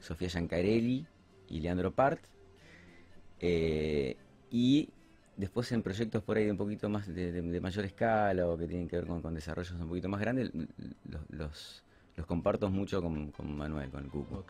Sofía 0.00 0.28
Giancarelli 0.28 1.06
y 1.48 1.60
Leandro 1.60 1.92
Part. 1.92 2.20
Eh, 3.40 4.16
y 4.54 4.88
después 5.36 5.72
en 5.72 5.82
proyectos 5.82 6.22
por 6.22 6.36
ahí 6.36 6.44
de 6.44 6.52
un 6.52 6.56
poquito 6.56 6.88
más 6.88 7.12
de, 7.12 7.60
mayor 7.60 7.84
escala 7.84 8.46
o 8.46 8.56
que 8.56 8.68
tienen 8.68 8.86
que 8.86 8.94
ver 8.94 9.06
con, 9.06 9.34
desarrollos 9.34 9.72
un 9.72 9.88
poquito 9.88 10.08
más 10.08 10.20
grandes, 10.20 10.52
los, 11.08 11.82
los, 12.16 12.24
comparto 12.24 12.70
mucho 12.70 13.02
con, 13.02 13.32
Manuel, 13.42 13.90
con 13.90 14.04
el 14.04 14.10
Cuco. 14.10 14.44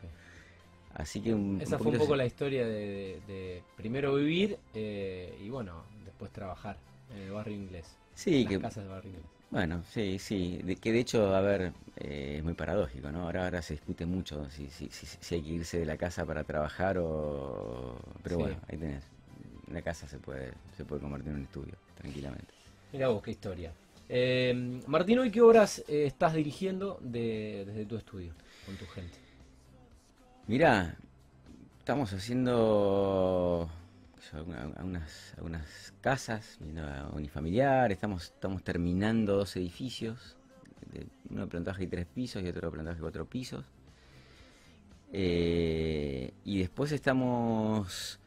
Así 0.92 1.22
que 1.22 1.30
Esa 1.60 1.78
fue 1.78 1.92
un 1.92 1.98
poco 1.98 2.16
la 2.16 2.26
historia 2.26 2.66
de, 2.66 3.62
primero 3.78 4.14
vivir 4.16 4.58
eh, 4.74 5.38
y 5.42 5.48
bueno, 5.48 5.84
después 6.04 6.30
trabajar 6.30 6.76
en 7.10 7.22
el 7.22 7.30
barrio 7.30 7.56
inglés. 7.56 7.96
Sí, 8.14 8.44
que, 8.44 8.60
casas 8.60 8.86
barrio 8.86 9.08
inglés. 9.08 9.24
Bueno, 9.50 9.82
sí, 9.88 10.18
sí, 10.18 10.60
de, 10.62 10.76
que 10.76 10.92
de 10.92 11.00
hecho, 11.00 11.34
a 11.34 11.40
ver, 11.40 11.72
eh, 11.96 12.36
es 12.38 12.44
muy 12.44 12.52
paradójico, 12.52 13.10
¿no? 13.10 13.22
Ahora, 13.22 13.44
ahora 13.44 13.62
se 13.62 13.72
discute 13.72 14.04
mucho 14.04 14.50
si, 14.50 14.68
si, 14.68 14.90
si, 14.90 15.34
hay 15.34 15.42
que 15.42 15.50
irse 15.50 15.78
de 15.78 15.86
la 15.86 15.96
casa 15.96 16.26
para 16.26 16.44
trabajar 16.44 16.98
o... 16.98 17.98
Pero 18.22 18.38
bueno, 18.38 18.56
ahí 18.68 18.76
tenés. 18.76 19.13
Una 19.68 19.82
casa 19.82 20.06
se 20.06 20.18
puede, 20.18 20.52
se 20.76 20.84
puede 20.84 21.00
convertir 21.00 21.30
en 21.30 21.36
un 21.36 21.42
estudio, 21.42 21.74
tranquilamente. 21.96 22.52
Mira 22.92 23.08
vos, 23.08 23.22
qué 23.22 23.30
historia. 23.30 23.72
Eh, 24.08 24.80
Martín, 24.86 25.18
¿hoy 25.18 25.30
qué 25.30 25.40
obras 25.40 25.78
eh, 25.88 26.04
estás 26.06 26.34
dirigiendo 26.34 26.98
de- 27.00 27.64
desde 27.66 27.86
tu 27.86 27.96
estudio 27.96 28.32
con 28.66 28.76
tu 28.76 28.86
gente? 28.86 29.16
Mirá, 30.46 30.94
estamos 31.78 32.12
haciendo 32.12 33.70
algunas, 34.32 35.34
algunas 35.36 35.94
casas, 36.02 36.58
viendo 36.60 36.82
a 36.86 37.08
unifamiliar, 37.14 37.90
estamos, 37.92 38.24
estamos 38.24 38.62
terminando 38.62 39.36
dos 39.36 39.56
edificios, 39.56 40.36
uno 41.30 41.42
de 41.42 41.46
plantaje 41.46 41.84
y 41.84 41.86
tres 41.86 42.04
pisos 42.06 42.42
y 42.42 42.48
otro 42.48 42.68
de 42.68 42.72
plantaje 42.72 42.98
y 42.98 43.00
cuatro 43.00 43.24
pisos. 43.24 43.64
Eh, 45.12 46.32
y 46.44 46.58
después 46.58 46.92
estamos 46.92 48.18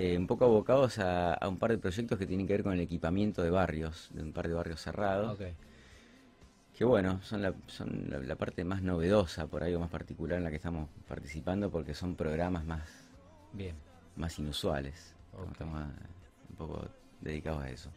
eh, 0.00 0.16
un 0.16 0.26
poco 0.26 0.44
abocados 0.44 0.98
a, 0.98 1.34
a 1.34 1.48
un 1.48 1.58
par 1.58 1.70
de 1.70 1.78
proyectos 1.78 2.18
que 2.18 2.26
tienen 2.26 2.46
que 2.46 2.54
ver 2.54 2.62
con 2.62 2.72
el 2.72 2.80
equipamiento 2.80 3.42
de 3.42 3.50
barrios, 3.50 4.08
de 4.12 4.22
un 4.22 4.32
par 4.32 4.48
de 4.48 4.54
barrios 4.54 4.80
cerrados. 4.80 5.38
Que 6.76 6.84
bueno, 6.84 7.20
son, 7.22 7.42
la, 7.42 7.52
son 7.66 8.06
la, 8.08 8.18
la 8.20 8.36
parte 8.36 8.64
más 8.64 8.82
novedosa, 8.82 9.46
por 9.46 9.62
algo 9.62 9.80
más 9.80 9.90
particular 9.90 10.38
en 10.38 10.44
la 10.44 10.50
que 10.50 10.56
estamos 10.56 10.88
participando, 11.06 11.70
porque 11.70 11.92
son 11.92 12.14
programas 12.14 12.64
más, 12.64 12.88
bien. 13.52 13.74
más 14.16 14.38
inusuales. 14.38 15.14
Estamos 15.52 15.78
ah, 15.78 15.90
un 16.48 16.56
poco 16.56 16.88
dedicados 17.20 17.62
a 17.62 17.70
eso. 17.70 17.90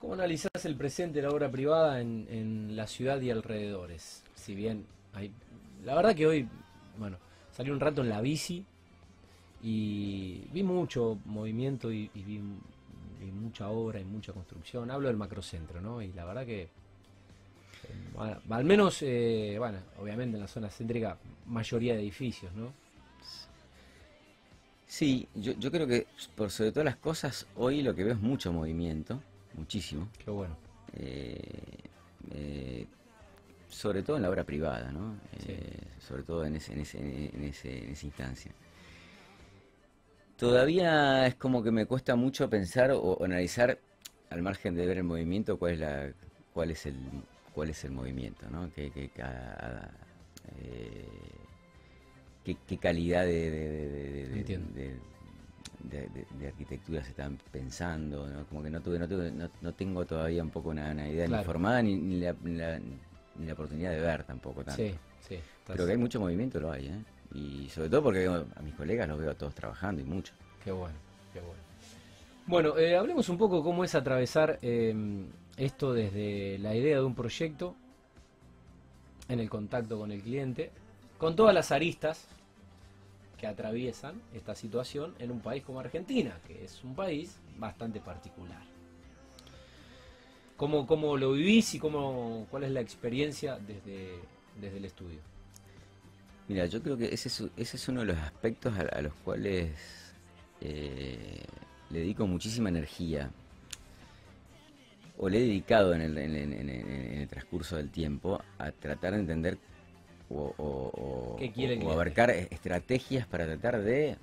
¿Cómo 0.00 0.14
analizás 0.14 0.64
el 0.64 0.76
presente 0.76 1.20
de 1.20 1.28
la 1.28 1.32
obra 1.32 1.50
privada 1.50 2.00
en, 2.00 2.26
en 2.28 2.74
la 2.74 2.86
ciudad 2.86 3.20
y 3.20 3.30
alrededores? 3.30 4.24
Si 4.34 4.54
bien 4.54 4.86
hay... 5.12 5.32
La 5.84 5.94
verdad 5.94 6.14
que 6.14 6.26
hoy, 6.26 6.48
bueno, 6.98 7.18
salí 7.52 7.70
un 7.70 7.80
rato 7.80 8.02
en 8.02 8.08
la 8.08 8.20
bici 8.20 8.64
y 9.62 10.42
vi 10.52 10.62
mucho 10.62 11.18
movimiento 11.26 11.92
y, 11.92 12.10
y 12.14 12.22
vi, 12.22 12.40
vi 13.20 13.30
mucha 13.32 13.68
obra 13.68 14.00
y 14.00 14.04
mucha 14.04 14.32
construcción. 14.32 14.90
Hablo 14.90 15.08
del 15.08 15.16
macrocentro, 15.16 15.80
¿no? 15.80 16.00
Y 16.02 16.12
la 16.12 16.24
verdad 16.24 16.46
que... 16.46 16.62
eh, 16.62 16.68
bueno, 18.14 18.40
al 18.50 18.64
menos, 18.64 19.02
eh, 19.02 19.56
bueno, 19.58 19.78
obviamente 19.98 20.36
en 20.36 20.42
la 20.42 20.48
zona 20.48 20.68
céntrica, 20.70 21.16
mayoría 21.46 21.94
de 21.94 22.00
edificios, 22.00 22.52
¿no? 22.54 22.72
Sí, 24.86 25.28
yo, 25.36 25.52
yo 25.52 25.70
creo 25.70 25.86
que 25.86 26.06
por 26.36 26.50
sobre 26.50 26.72
todas 26.72 26.84
las 26.84 26.96
cosas, 26.96 27.46
hoy 27.56 27.82
lo 27.82 27.94
que 27.94 28.02
veo 28.02 28.14
es 28.14 28.20
mucho 28.20 28.52
movimiento, 28.52 29.20
muchísimo. 29.54 30.08
Qué 30.24 30.30
bueno. 30.30 30.56
eh, 30.94 31.38
eh, 32.32 32.86
sobre 33.68 34.02
todo 34.02 34.16
en 34.16 34.22
la 34.22 34.30
obra 34.30 34.42
privada, 34.44 34.90
¿no? 34.90 35.14
Sí. 35.38 35.52
Eh, 35.52 35.76
sobre 36.08 36.24
todo 36.24 36.44
en, 36.44 36.56
ese, 36.56 36.72
en, 36.72 36.80
ese, 36.80 36.98
en, 36.98 37.44
ese- 37.44 37.84
en 37.84 37.90
esa 37.90 38.06
instancia. 38.06 38.52
Todavía 40.40 41.26
es 41.26 41.34
como 41.36 41.62
que 41.62 41.70
me 41.70 41.86
cuesta 41.86 42.16
mucho 42.16 42.48
pensar 42.48 42.90
o, 42.92 42.98
o 43.00 43.24
analizar, 43.24 43.78
al 44.30 44.42
margen 44.42 44.74
de 44.74 44.86
ver 44.86 44.96
el 44.98 45.04
movimiento, 45.04 45.58
cuál 45.58 45.72
es 45.74 45.80
la, 45.80 46.12
cuál 46.54 46.70
es 46.70 46.86
el, 46.86 46.96
cuál 47.54 47.68
es 47.70 47.84
el 47.84 47.90
movimiento, 47.92 48.48
¿no? 48.50 48.70
Qué, 48.74 48.90
qué 48.90 49.08
ca- 49.10 49.90
eh, 50.56 51.06
qué- 52.44 52.56
qué 52.66 52.78
calidad 52.78 53.24
de, 53.26 53.50
de- 53.50 55.00
arquitectura 56.46 57.02
se 57.02 57.10
están 57.10 57.38
pensando, 57.50 58.28
¿no? 58.28 58.44
Como 58.46 58.62
que 58.62 58.70
no 58.70 58.80
tuve, 58.80 58.98
no 58.98 59.08
tuve- 59.08 59.32
no, 59.32 59.48
no 59.60 59.72
tengo 59.74 60.04
todavía 60.04 60.42
un 60.42 60.50
poco 60.50 60.70
una, 60.70 60.90
una 60.90 61.08
idea 61.08 61.26
Claro. 61.26 61.42
ni 61.42 61.46
formada 61.46 61.82
ni, 61.82 61.96
ni 61.96 62.20
la, 62.20 62.34
ni 62.42 62.56
la- 62.56 62.78
ni 62.78 63.46
la 63.46 63.52
oportunidad 63.52 63.90
de 63.92 64.00
ver 64.00 64.24
tampoco 64.24 64.62
tanto. 64.64 64.82
Sí, 64.82 64.94
sí. 65.28 65.38
Pero 65.66 65.86
que 65.86 65.92
hay 65.92 65.98
mucho 65.98 66.20
movimiento 66.20 66.60
lo 66.60 66.70
hay, 66.72 66.86
¿eh? 66.88 67.04
Y 67.32 67.68
sobre 67.68 67.88
todo 67.88 68.04
porque 68.04 68.26
a 68.26 68.62
mis 68.62 68.74
colegas 68.74 69.08
los 69.08 69.18
veo 69.18 69.34
todos 69.36 69.54
trabajando 69.54 70.00
y 70.02 70.04
mucho. 70.04 70.32
Qué 70.64 70.72
bueno, 70.72 70.96
qué 71.32 71.40
bueno. 71.40 71.62
Bueno, 72.46 72.76
eh, 72.78 72.96
hablemos 72.96 73.28
un 73.28 73.38
poco 73.38 73.62
cómo 73.62 73.84
es 73.84 73.94
atravesar 73.94 74.58
eh, 74.62 74.94
esto 75.56 75.92
desde 75.92 76.58
la 76.58 76.74
idea 76.74 76.96
de 76.96 77.04
un 77.04 77.14
proyecto, 77.14 77.76
en 79.28 79.38
el 79.38 79.48
contacto 79.48 79.98
con 79.98 80.10
el 80.10 80.20
cliente, 80.20 80.72
con 81.18 81.36
todas 81.36 81.54
las 81.54 81.70
aristas 81.70 82.26
que 83.38 83.46
atraviesan 83.46 84.20
esta 84.34 84.54
situación 84.54 85.14
en 85.18 85.30
un 85.30 85.40
país 85.40 85.62
como 85.62 85.80
Argentina, 85.80 86.38
que 86.46 86.64
es 86.64 86.82
un 86.82 86.94
país 86.94 87.38
bastante 87.56 88.00
particular. 88.00 88.62
¿Cómo, 90.56 90.86
cómo 90.86 91.16
lo 91.16 91.32
vivís 91.32 91.74
y 91.74 91.78
cómo, 91.78 92.46
cuál 92.50 92.64
es 92.64 92.70
la 92.70 92.80
experiencia 92.80 93.58
desde, 93.58 94.18
desde 94.60 94.76
el 94.76 94.84
estudio? 94.84 95.20
Mira, 96.50 96.66
yo 96.66 96.82
creo 96.82 96.96
que 96.98 97.14
ese 97.14 97.28
es, 97.28 97.44
ese 97.56 97.76
es 97.76 97.88
uno 97.88 98.00
de 98.00 98.06
los 98.06 98.18
aspectos 98.18 98.76
a, 98.76 98.80
a 98.80 99.00
los 99.02 99.14
cuales 99.24 99.70
eh, 100.60 101.44
le 101.90 101.98
dedico 102.00 102.26
muchísima 102.26 102.68
energía. 102.70 103.30
O 105.16 105.28
le 105.28 105.38
he 105.38 105.42
dedicado 105.42 105.94
en 105.94 106.00
el, 106.00 106.18
en, 106.18 106.34
en- 106.34 106.52
en- 106.52 106.70
en 106.70 107.20
el 107.20 107.28
transcurso 107.28 107.76
del 107.76 107.88
tiempo 107.90 108.42
a 108.58 108.72
tratar 108.72 109.12
de 109.12 109.20
entender 109.20 109.58
o, 110.28 111.36
abarcar 111.92 112.30
estrategias 112.32 113.28
para 113.28 113.46
tratar 113.46 113.80
de, 113.82 114.16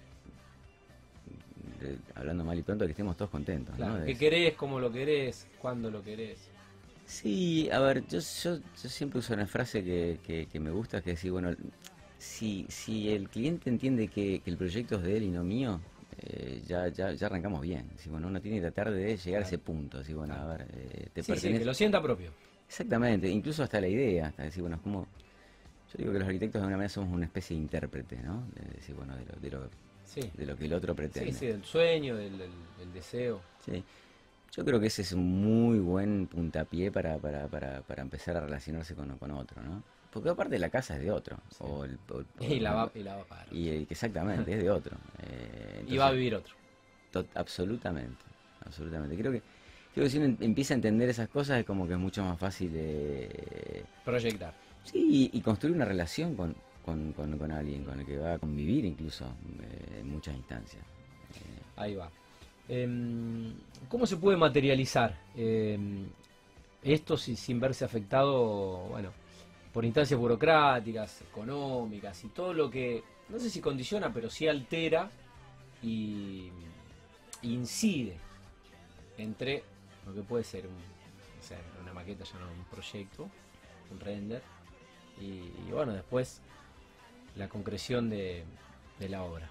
de- 1.79 1.98
hablando 2.13 2.43
mal 2.43 2.60
y 2.60 2.62
pronto, 2.62 2.84
que 2.84 2.91
estemos 2.91 3.15
todos 3.15 3.31
contentos. 3.31 3.79
¿no? 3.79 3.86
Claro, 3.86 4.05
¿Qué 4.05 4.17
querés? 4.17 4.53
¿Cómo 4.55 4.81
lo 4.81 4.91
querés? 4.91 5.48
¿Cuándo 5.62 5.89
lo 5.89 6.03
querés? 6.03 6.39
Sí, 7.05 7.69
a 7.72 7.79
ver, 7.79 8.05
yo, 8.07 8.19
yo, 8.19 8.57
yo 8.57 8.89
siempre 8.89 9.19
uso 9.19 9.34
una 9.34 9.48
frase 9.48 9.81
que, 9.81 10.19
que- 10.25 10.48
que 10.48 10.60
me 10.60 10.72
gusta, 10.72 11.01
que 11.01 11.12
es 11.12 11.15
decir, 11.19 11.31
bueno, 11.31 11.55
si, 12.20 12.66
si 12.70 13.10
el 13.10 13.30
cliente 13.30 13.70
entiende 13.70 14.08
que, 14.08 14.40
que 14.40 14.50
el 14.50 14.58
proyecto 14.58 14.96
es 14.96 15.04
de 15.04 15.18
él 15.18 15.24
y 15.24 15.30
no 15.30 15.44
mío, 15.44 15.80
eh, 16.20 16.62
ya, 16.66 16.88
ya, 16.90 17.12
ya 17.14 17.28
arrancamos 17.28 17.62
bien. 17.62 17.86
Si 17.98 18.10
bueno, 18.10 18.28
uno 18.28 18.42
tiene 18.42 18.58
que 18.58 18.62
tratar 18.72 18.92
de 18.92 19.18
llegar 19.18 19.44
a 19.44 19.46
ese 19.46 19.58
punto. 19.58 20.04
Si 20.04 20.14
bueno, 20.14 20.34
a 20.34 20.46
ver, 20.46 20.68
eh, 20.74 21.08
te 21.14 21.22
Sí, 21.22 21.28
sí, 21.28 21.32
pertenece. 21.34 21.60
que 21.60 21.66
lo 21.66 21.74
sienta 21.74 22.02
propio. 22.02 22.32
Exactamente, 22.68 23.30
incluso 23.30 23.64
hasta 23.64 23.80
la 23.80 23.88
idea, 23.88 24.28
hasta 24.28 24.44
decir, 24.44 24.62
bueno, 24.62 24.76
es 24.78 24.82
como. 24.82 25.08
Yo 25.94 25.98
digo 26.00 26.12
que 26.12 26.20
los 26.20 26.28
arquitectos 26.28 26.60
de 26.60 26.64
alguna 26.64 26.78
manera 26.78 26.90
somos 26.90 27.14
una 27.14 27.26
especie 27.26 27.56
de 27.56 27.62
intérprete, 27.62 28.18
¿no? 28.18 28.44
De 28.56 28.76
decir, 28.76 28.94
bueno, 28.96 29.16
de 29.16 29.26
lo, 29.26 29.40
de 29.40 29.50
lo, 29.52 29.70
Sí, 30.06 30.22
de 30.38 30.46
lo 30.46 30.58
que 30.58 30.66
el 30.66 30.74
otro 30.74 30.94
pretende. 30.96 31.32
sí, 31.32 31.40
sí, 31.40 31.46
del 31.48 31.64
sueño, 31.64 32.16
del, 32.18 32.38
del- 32.38 32.52
del 32.80 32.94
deseo. 32.94 33.42
Sí. 33.66 33.84
Yo 34.56 34.66
creo 34.66 34.80
que 34.80 34.88
ese 34.88 35.04
es 35.04 35.12
un 35.14 35.24
muy 35.42 35.80
buen 35.80 36.28
puntapié 36.28 36.92
para, 36.92 37.18
para, 37.18 37.48
para, 37.48 37.82
para 37.82 38.02
empezar 38.02 38.36
a 38.38 38.42
relacionarse 38.42 38.96
con, 38.96 39.18
con 39.18 39.32
otro, 39.32 39.62
¿no? 39.62 39.84
Porque 40.18 40.30
aparte 40.32 40.58
la 40.60 40.70
casa 40.70 40.96
es 40.96 41.04
de 41.04 41.12
otro. 41.12 41.38
Sí. 41.50 41.58
O 41.60 41.84
el- 41.86 41.98
o 42.10 42.20
el- 42.20 42.26
Y 42.52 42.60
la 42.60 42.74
va, 42.74 42.92
y 42.96 43.04
la 43.04 43.16
va 43.16 43.22
a 43.22 43.26
pagar. 43.26 43.48
y, 43.52 43.70
eh, 43.70 43.86
exactamente, 43.90 44.54
es 44.54 44.60
de 44.64 44.70
otro. 44.70 44.98
Eh, 45.24 45.84
Y 45.88 45.98
va 45.98 46.08
a 46.08 46.12
vivir 46.12 46.36
otro. 46.36 46.54
absolutamente, 47.36 48.24
absolutamente. 48.66 49.16
Creo 49.18 49.32
que, 49.32 49.42
creo 49.94 50.06
que 50.06 50.10
si 50.10 50.18
uno 50.18 50.26
em- 50.28 50.38
empieza 50.42 50.74
a 50.74 50.76
entender 50.76 51.10
esas 51.10 51.30
cosas 51.30 51.60
es 51.60 51.66
como 51.66 51.88
que 51.88 51.94
es 51.94 52.00
mucho 52.00 52.24
más 52.24 52.38
fácil 52.40 52.72
de... 52.74 53.84
Proyectar. 54.06 54.54
Sí, 54.84 55.30
y 55.34 55.42
construir 55.42 55.76
una 55.76 55.86
relación 55.86 56.36
con, 56.36 56.56
con, 56.86 57.12
con, 57.14 57.38
con 57.38 57.52
alguien, 57.52 57.84
con 57.84 58.00
el 58.00 58.06
que 58.06 58.18
va 58.18 58.34
a 58.34 58.40
convivir 58.40 58.86
incluso 58.86 59.26
eh, 59.26 60.00
en 60.02 60.10
muchas 60.12 60.36
instancias. 60.36 60.82
Eh, 60.84 61.62
Ahí 61.76 61.96
va. 61.96 62.10
Em, 62.70 63.54
¿Cómo 63.90 64.06
se 64.06 64.18
puede 64.18 64.38
materializar 64.38 65.18
em, 65.36 66.06
esto 66.84 67.18
si- 67.18 67.36
sin 67.36 67.60
verse 67.60 67.84
afectado, 67.86 68.78
bueno, 68.90 69.12
por 69.77 69.86
instancias 69.86 70.19
burocráticas, 70.19 71.22
económicas 71.22 72.24
y 72.24 72.29
todo 72.29 72.51
lo 72.51 72.67
que, 72.67 73.03
no 73.29 73.38
sé 73.38 73.48
si 73.51 73.62
condiciona, 73.62 74.12
pero 74.12 74.27
sí 74.27 74.48
altera 74.48 75.07
y 75.84 76.50
incide 77.43 78.17
entre 79.19 79.62
lo 80.07 80.15
que 80.15 80.24
puede 80.24 80.43
ser 80.43 80.67
una 81.79 81.93
maqueta 81.93 82.24
ya 82.24 82.39
no 82.39 82.48
un 82.48 82.65
proyecto, 82.72 83.29
un 83.91 84.00
render, 84.00 84.41
y, 85.22 85.41
bueno, 85.69 85.93
después 85.93 86.41
la 87.36 87.48
concreción 87.48 88.10
de, 88.10 88.46
la 88.98 89.22
obra. 89.22 89.48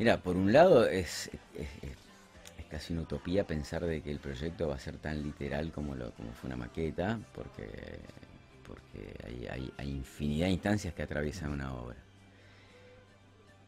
Mira, 0.00 0.20
por 0.20 0.34
un 0.34 0.52
lado 0.52 0.84
es 0.84 1.30
casi 2.70 2.92
una 2.92 3.02
utopía 3.02 3.46
pensar 3.46 3.84
de 3.84 4.00
que 4.02 4.10
el 4.10 4.18
proyecto 4.20 4.68
va 4.68 4.76
a 4.76 4.78
ser 4.78 4.96
tan 4.98 5.22
literal 5.22 5.72
como 5.72 5.94
lo 5.94 6.12
como 6.12 6.32
fue 6.32 6.48
una 6.48 6.56
maqueta, 6.56 7.18
porque, 7.34 7.66
porque 8.66 9.14
hay, 9.26 9.46
hay- 9.50 9.72
hay 9.76 9.90
infinidad 9.90 10.46
de 10.46 10.52
instancias 10.52 10.94
que 10.94 11.02
atraviesan 11.02 11.50
una 11.50 11.74
obra. 11.74 11.96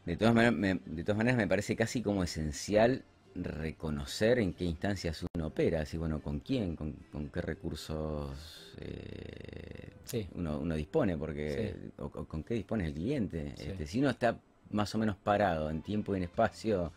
De 0.05 0.17
todas 0.17 0.33
maneras, 0.33 0.53
me, 0.55 0.79
de 0.85 1.03
todas 1.03 1.17
maneras 1.17 1.37
me 1.37 1.47
parece 1.47 1.75
casi 1.75 2.01
como 2.01 2.23
esencial 2.23 3.03
reconocer 3.35 4.37
en 4.39 4.53
qué 4.53 4.65
instancias 4.65 5.23
uno 5.35 5.47
opera, 5.47 5.81
así 5.81 5.97
bueno, 5.97 6.21
con 6.21 6.39
quién, 6.39 6.75
con, 6.75 6.93
con 7.11 7.29
qué 7.29 7.41
recursos 7.41 8.73
eh, 8.79 9.91
Sí. 10.05 10.27
uno, 10.35 10.59
uno 10.59 10.75
dispone, 10.75 11.17
porque 11.17 11.75
o, 11.97 12.05
o 12.05 12.25
con 12.25 12.43
qué 12.43 12.53
dispone 12.55 12.85
el 12.87 12.93
cliente. 12.93 13.53
Sí. 13.57 13.69
Este, 13.69 13.87
si 13.87 13.99
uno 13.99 14.09
está 14.09 14.37
más 14.71 14.93
o 14.93 14.97
menos 14.97 15.15
parado 15.15 15.69
en 15.69 15.81
tiempo 15.81 16.13
y 16.13 16.17
en 16.17 16.23
espacio 16.23 16.91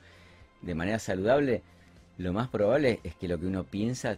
de 0.63 0.75
manera 0.75 0.99
saludable, 0.99 1.63
lo 2.19 2.33
más 2.33 2.49
probable 2.49 3.01
es 3.05 3.15
que 3.15 3.29
lo 3.29 3.39
que 3.39 3.47
uno 3.47 3.65
piensa 3.65 4.17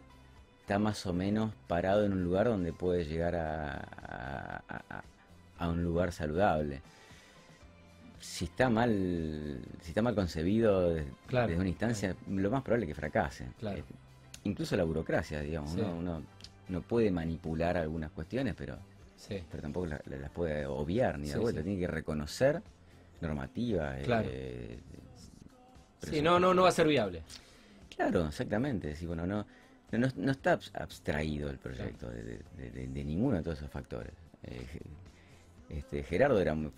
está 0.61 0.79
más 0.79 1.05
o 1.07 1.13
menos 1.13 1.53
parado 1.67 2.05
en 2.05 2.13
un 2.13 2.23
lugar 2.25 2.47
donde 2.47 2.73
puede 2.73 3.05
llegar 3.05 3.35
a, 3.37 3.75
a- 3.79 4.63
a- 4.69 5.05
a 5.59 5.69
un 5.69 5.83
lugar 5.83 6.13
saludable. 6.13 6.81
Si 8.21 8.45
está 8.47 8.69
mal, 8.69 9.61
si 9.83 9.89
está 9.91 10.03
mal 10.03 10.15
concebido 10.15 10.91
desde, 10.95 11.11
Claro, 11.27 11.49
desde 11.49 11.61
una 11.61 11.69
instancia, 11.69 12.15
lo 12.29 12.51
más 12.51 12.63
probable 12.63 12.85
es 12.87 12.89
que 12.91 12.95
fracase. 12.95 13.47
Claro. 13.59 13.79
Eh, 13.79 13.85
incluso 14.45 14.77
la 14.77 14.85
burocracia, 14.85 15.41
digamos. 15.41 15.71
Sí. 15.73 15.81
Uno, 15.81 15.95
uno 15.97 16.23
no 16.69 16.83
puede 16.83 17.11
manipular 17.11 17.77
algunas 17.77 18.11
cuestiones, 18.11 18.55
pero, 18.57 18.77
Sí. 19.17 19.43
pero 19.51 19.63
tampoco 19.63 19.87
la- 19.87 20.01
la- 20.07 20.17
las 20.19 20.31
puede 20.31 20.67
obviar 20.67 21.19
ni 21.19 21.29
de 21.29 21.35
Sí, 21.35 21.39
vuelta. 21.39 21.63
Tiene 21.63 21.79
que 21.81 21.87
reconocer 21.87 22.63
normativa. 23.21 23.97
Claro. 24.05 24.29
eh, 24.31 24.79
Sí, 26.03 26.23
no, 26.23 26.39
no, 26.39 26.55
no 26.55 26.63
va 26.63 26.69
a 26.69 26.73
ser 26.73 26.87
viable. 26.87 27.23
Claro, 27.99 28.29
exactamente. 28.29 28.95
Sí, 28.95 29.07
bueno, 29.07 29.27
no, 29.27 29.45
no, 29.91 30.31
está 30.31 30.57
abs- 30.57 30.71
abstraído 30.81 31.51
el 31.51 31.59
proyecto 31.59 32.09
de, 32.09 32.23
de- 32.23 32.41
de- 32.57 32.71
de- 32.71 32.87
de 32.87 33.05
ninguno 33.05 33.37
de 33.39 33.43
todos 33.43 33.59
esos 33.59 33.71
factores. 33.71 34.13
Eh, 34.45 34.65
este, 35.69 36.05
Gerardo 36.05 36.41
era 36.41 36.55
muy, 36.55 36.71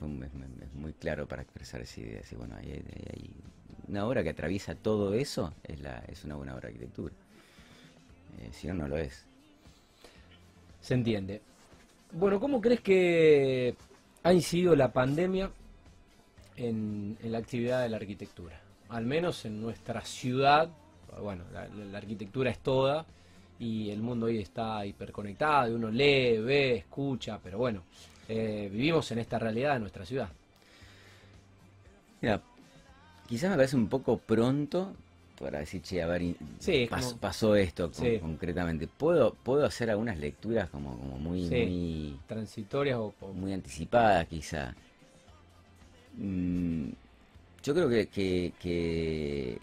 claro 0.94 1.28
para 1.28 1.42
expresar 1.42 1.82
esa 1.82 2.00
idea. 2.00 2.20
Así, 2.20 2.36
bueno, 2.36 2.56
hay, 2.56 2.70
hay- 2.72 2.84
hay 3.12 3.30
una 3.88 4.06
obra 4.06 4.22
que 4.22 4.30
atraviesa 4.30 4.74
todo 4.74 5.12
eso, 5.12 5.52
es, 5.62 5.78
la, 5.80 5.98
es 6.08 6.24
una 6.24 6.36
buena 6.36 6.54
obra 6.54 6.62
de 6.70 6.74
arquitectura. 6.74 7.14
Eh, 8.40 8.48
si 8.52 8.66
no, 8.68 8.74
no 8.74 8.88
lo 8.88 8.96
es. 8.96 9.26
Se 10.80 10.94
entiende. 10.94 11.42
Bueno, 12.12 12.40
¿cómo 12.40 12.62
crees 12.62 12.80
que 12.80 13.74
ha 14.22 14.32
incidido 14.32 14.74
la 14.74 14.90
pandemia 14.90 15.50
en, 16.56 17.18
en 17.22 17.32
la 17.32 17.38
actividad 17.38 17.82
de 17.82 17.90
la 17.90 17.98
arquitectura? 17.98 18.58
Al 18.88 19.04
menos 19.04 19.44
en 19.44 19.60
nuestra 19.60 20.00
ciudad, 20.00 20.70
bueno, 21.22 21.44
la, 21.52 21.66
la 21.68 21.98
arquitectura 21.98 22.50
es 22.50 22.58
toda 22.58 23.04
y 23.58 23.90
el 23.90 24.00
mundo 24.02 24.26
hoy 24.26 24.38
está 24.38 24.84
hiperconectado, 24.86 25.70
y 25.70 25.74
uno 25.74 25.90
lee, 25.90 26.38
ve, 26.38 26.76
escucha, 26.76 27.38
pero 27.42 27.58
bueno, 27.58 27.82
eh, 28.28 28.68
vivimos 28.72 29.10
en 29.12 29.18
esta 29.18 29.38
realidad 29.38 29.74
de 29.74 29.80
nuestra 29.80 30.06
ciudad. 30.06 30.28
Mira, 32.22 32.40
quizás 33.28 33.50
me 33.50 33.56
parece 33.56 33.76
un 33.76 33.88
poco 33.88 34.16
pronto 34.18 34.94
para 35.38 35.58
decir, 35.60 35.80
che, 35.82 36.02
a 36.02 36.06
ver, 36.06 36.22
y- 36.22 36.36
Sí, 36.58 36.82
es 36.84 36.90
pas- 36.90 37.00
como- 37.04 37.16
pasó 37.18 37.54
esto 37.56 37.90
con- 37.90 38.04
Sí. 38.04 38.18
concretamente. 38.18 38.86
Puedo, 38.86 39.34
puedo 39.34 39.64
hacer 39.64 39.90
algunas 39.90 40.18
lecturas 40.18 40.68
como, 40.68 40.96
como 40.98 41.18
muy, 41.18 41.48
Sí. 41.48 41.54
muy 41.54 42.20
Transitorias 42.26 42.98
o, 42.98 43.14
o- 43.20 43.32
muy 43.32 43.52
anticipada 43.54 44.24
quizá. 44.26 44.74
Mm, 46.16 46.90
yo 47.62 47.74
creo 47.74 47.88
que, 47.88 48.06
que, 48.08 48.52
que- 48.60 49.58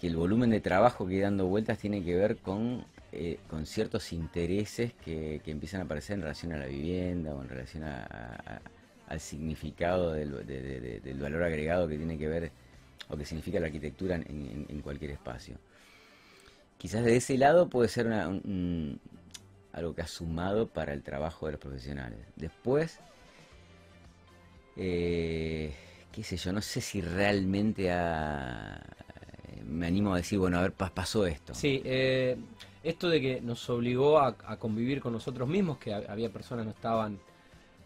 que 0.00 0.06
el 0.06 0.16
volumen 0.16 0.50
de 0.50 0.60
trabajo 0.60 1.06
que 1.06 1.20
dando 1.20 1.46
vueltas 1.46 1.78
tiene 1.78 2.04
que 2.04 2.14
ver 2.14 2.36
con, 2.36 2.84
eh, 3.12 3.38
con 3.48 3.66
ciertos 3.66 4.12
intereses 4.12 4.92
que, 5.04 5.40
que 5.44 5.50
empiezan 5.50 5.80
a 5.80 5.84
aparecer 5.84 6.14
en 6.14 6.22
relación 6.22 6.52
a 6.52 6.58
la 6.58 6.66
vivienda 6.66 7.34
o 7.34 7.42
en 7.42 7.48
relación 7.48 7.84
al 7.84 9.20
significado 9.20 10.12
del, 10.12 10.46
de- 10.46 10.62
de- 10.62 10.80
de- 10.80 11.00
del 11.00 11.18
valor 11.18 11.42
agregado 11.42 11.88
que 11.88 11.96
tiene 11.96 12.16
que 12.18 12.28
ver 12.28 12.52
o 13.08 13.16
que 13.16 13.24
significa 13.24 13.58
la 13.58 13.66
arquitectura 13.66 14.16
en, 14.16 14.80
cualquier 14.82 15.10
espacio. 15.12 15.56
Quizás 16.76 17.04
de 17.04 17.16
ese 17.16 17.36
lado 17.38 17.68
puede 17.68 17.88
ser 17.88 18.06
algo 18.12 19.94
que 19.94 20.02
ha 20.02 20.06
sumado 20.06 20.68
para 20.68 20.92
el 20.92 21.02
trabajo 21.02 21.46
de 21.46 21.52
los 21.52 21.60
profesionales. 21.60 22.18
Después, 22.36 23.00
eh, 24.76 25.72
qué 26.12 26.22
sé 26.22 26.36
yo, 26.36 26.52
no 26.52 26.60
sé 26.62 26.80
si 26.80 27.00
realmente 27.00 27.90
ha- 27.90 28.80
me 29.68 29.86
animo 29.86 30.14
a 30.14 30.16
decir, 30.16 30.38
bueno, 30.38 30.58
a 30.58 30.62
ver, 30.62 30.74
pas- 30.76 30.90
pasó 30.90 31.26
esto. 31.26 31.54
Sí, 31.54 31.80
eh, 31.84 32.36
esto 32.82 33.08
de 33.08 33.20
que 33.20 33.40
nos 33.40 33.68
obligó 33.70 34.18
a, 34.18 34.34
convivir 34.58 35.00
con 35.00 35.12
nosotros 35.12 35.48
mismos, 35.48 35.78
que 35.78 35.92
ha- 35.92 36.04
había 36.08 36.30
personas 36.30 36.62
que 36.64 36.66
no 36.70 36.74
estaban, 36.74 37.18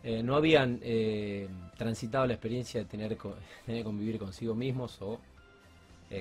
eh, 0.04 0.22
no 0.22 0.36
habían 0.36 0.78
eh, 0.82 1.48
transitado 1.76 2.26
la 2.26 2.34
experiencia 2.34 2.80
de 2.80 2.86
tener, 2.86 3.16
que 3.66 3.84
convivir 3.84 4.18
consigo 4.18 4.54
mismos 4.54 4.96
o 5.02 5.18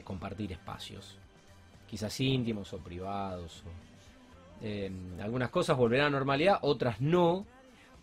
compartir 0.04 0.52
espacios, 0.54 1.18
quizás 1.90 2.20
íntimos 2.20 2.72
o 2.74 2.78
privados. 2.78 3.64
o, 3.66 3.70
eh, 4.64 4.92
algunas 5.22 5.50
cosas 5.50 5.76
volverán 5.78 6.08
a 6.08 6.10
la 6.10 6.18
normalidad, 6.18 6.60
otras 6.62 7.02
no. 7.02 7.46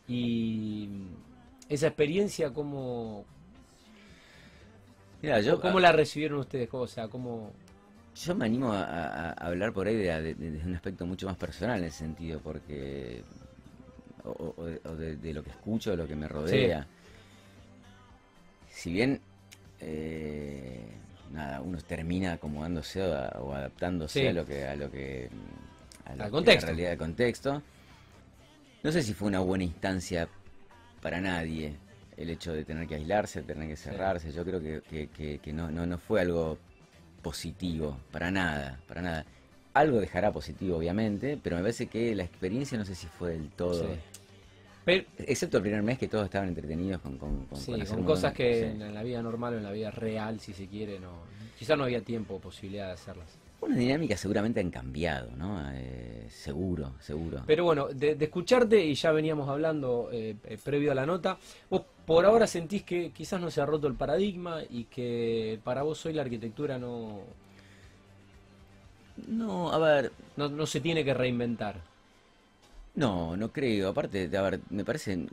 Y 0.07 0.89
esa 1.69 1.87
experiencia, 1.89 2.53
¿cómo, 2.53 3.25
Mira, 5.23 5.41
yo, 5.41 5.61
cómo 5.61 5.81
la 5.81 5.93
recibieron 5.93 6.39
ustedes? 6.41 6.69
O 6.73 6.87
sea, 6.87 7.09
¿cómo, 7.09 7.53
yo 8.15 8.35
me 8.35 8.47
animo 8.47 8.73
a, 8.73 8.83
a- 8.85 9.29
a 9.31 9.47
hablar 9.47 9.73
por 9.73 9.87
ahí 9.87 9.97
de, 9.97 10.23
de- 10.23 10.35
de- 10.35 10.51
de 10.53 10.65
un 10.67 10.75
aspecto 10.75 11.07
mucho 11.07 11.27
más 11.27 11.37
personal 11.37 11.79
en 11.81 11.85
ese 11.87 11.99
sentido, 11.99 12.41
porque. 12.41 13.23
o, 14.25 14.65
de, 14.95 15.33
lo 15.35 15.43
que 15.43 15.51
escucho, 15.51 15.91
de 15.91 15.97
lo 15.97 16.07
que 16.07 16.15
me 16.17 16.29
rodea. 16.29 16.87
Si 18.71 18.93
bien. 18.93 19.21
eh, 19.81 20.85
nada, 21.33 21.61
uno 21.61 21.79
termina 21.83 22.33
acomodándose 22.35 23.03
o, 23.03 23.15
a- 23.15 23.29
o 23.41 23.53
adaptándose 23.55 24.21
Sí. 24.21 24.27
a 24.27 24.33
lo 24.33 24.45
que. 24.47 24.65
a 24.67 24.77
lo 24.77 24.91
que. 24.91 25.31
a 26.05 26.15
lo 26.15 26.23
Al 26.25 26.29
que 26.29 26.33
contexto. 26.33 26.67
la 26.67 26.71
realidad 26.73 26.91
del 26.91 26.99
contexto. 26.99 27.63
No 28.83 28.93
sé 28.93 29.03
si 29.03 29.13
fue 29.15 29.27
una 29.29 29.41
buena 29.41 29.65
instancia 29.65 30.29
para 31.03 31.21
nadie 31.21 31.75
el 32.19 32.31
hecho 32.31 32.53
de 32.53 32.65
tener 32.65 32.87
que 32.89 32.97
aislarse, 32.97 33.43
tener 33.43 33.69
que 33.69 33.77
cerrarse. 33.77 34.33
Yo 34.33 34.45
creo 34.45 34.61
que, 34.61 34.83
que- 34.91 35.07
que- 35.09 35.39
que 35.39 35.53
no, 35.53 35.71
no, 35.71 35.87
no 35.87 35.99
fue 35.99 36.21
algo 36.21 36.59
positivo, 37.23 37.97
para 38.11 38.31
nada, 38.31 38.79
para 38.89 39.03
nada. 39.03 39.25
Algo 39.75 40.01
dejará 40.01 40.33
positivo, 40.33 40.77
obviamente, 40.77 41.39
pero 41.43 41.57
me 41.57 41.63
parece 41.63 41.87
que 41.87 42.15
la 42.15 42.25
experiencia 42.25 42.77
no 42.77 42.85
sé 42.85 42.95
si 42.97 43.07
fue 43.07 43.31
del 43.33 43.49
todo. 43.51 43.85
Sí. 43.85 44.01
Pero, 44.85 45.05
Excepto 45.19 45.59
el 45.59 45.63
primer 45.63 45.83
mes 45.83 45.99
que 45.99 46.09
todos 46.09 46.25
estaban 46.25 46.49
entretenidos 46.49 47.01
con, 47.03 47.19
con, 47.19 47.45
con, 47.47 47.59
Sí, 47.61 47.73
con 47.73 47.83
hacer 47.83 47.99
cosas 48.05 48.33
que 48.33 48.67
en 48.67 48.95
la 48.95 49.03
vida 49.03 49.23
normal 49.23 49.55
o 49.55 49.57
en 49.59 49.63
la 49.63 49.71
vida 49.71 49.91
real, 49.91 50.41
si 50.41 50.53
se 50.53 50.67
quiere, 50.67 50.99
no 50.99 51.23
quizás 51.59 51.77
no 51.77 51.85
había 51.85 52.01
tiempo 52.03 52.35
o 52.35 52.41
posibilidad 52.41 52.87
de 52.87 52.93
hacerlas. 52.93 53.29
Una 53.61 53.77
dinámica 53.77 54.17
seguramente 54.17 54.61
han 54.61 54.71
cambiado, 54.71 55.31
¿no? 55.37 55.61
Eh, 55.73 56.27
seguro, 56.31 56.95
seguro. 57.01 57.43
Pero 57.47 57.65
bueno, 57.65 57.89
de, 57.89 58.15
de 58.15 58.25
escucharte, 58.25 58.85
y 58.85 58.95
ya 58.95 59.11
veníamos 59.13 59.49
hablando 59.49 60.11
eh, 60.13 60.37
eh, 60.45 60.59
previo 60.63 60.93
a 60.93 60.95
la 60.95 61.07
nota, 61.07 61.39
vos 61.69 61.83
por 62.07 62.25
ahora 62.25 62.47
sentís 62.47 62.85
que 62.85 63.11
quizás 63.11 63.41
no 63.41 63.51
se 63.51 63.61
ha 63.61 63.67
roto 63.67 63.87
el 63.89 63.95
paradigma 63.95 64.63
y 64.69 64.85
que 64.85 65.61
para 65.65 65.83
vos 65.83 66.05
hoy 66.07 66.13
la 66.15 66.23
arquitectura 66.23 66.79
no, 66.79 67.37
No, 69.29 69.71
a 69.73 69.79
ver, 69.79 70.13
no, 70.37 70.49
no 70.49 70.67
se 70.67 70.81
tiene 70.81 71.05
que 71.05 71.15
reinventar. 71.15 71.83
No, 72.95 73.37
no 73.37 73.53
creo. 73.53 73.89
Aparte, 73.89 74.31
a 74.37 74.43
ver, 74.43 74.61
me 74.71 74.85
parece 74.85 75.27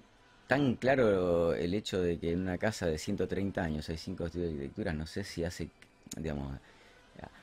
tan 0.48 0.76
claro 0.76 1.54
el 1.54 1.74
hecho 1.74 2.02
de 2.02 2.20
que 2.20 2.32
en 2.34 2.42
una 2.42 2.58
casa 2.58 2.86
de 2.88 2.98
130 2.98 3.64
años 3.64 3.90
hay 3.90 3.98
cinco 3.98 4.26
estudios 4.26 4.50
de 4.50 4.56
arquitectura, 4.56 4.94
no 4.94 5.08
sé 5.08 5.24
si 5.24 5.44
hace, 5.44 5.70
digamos, 6.18 6.60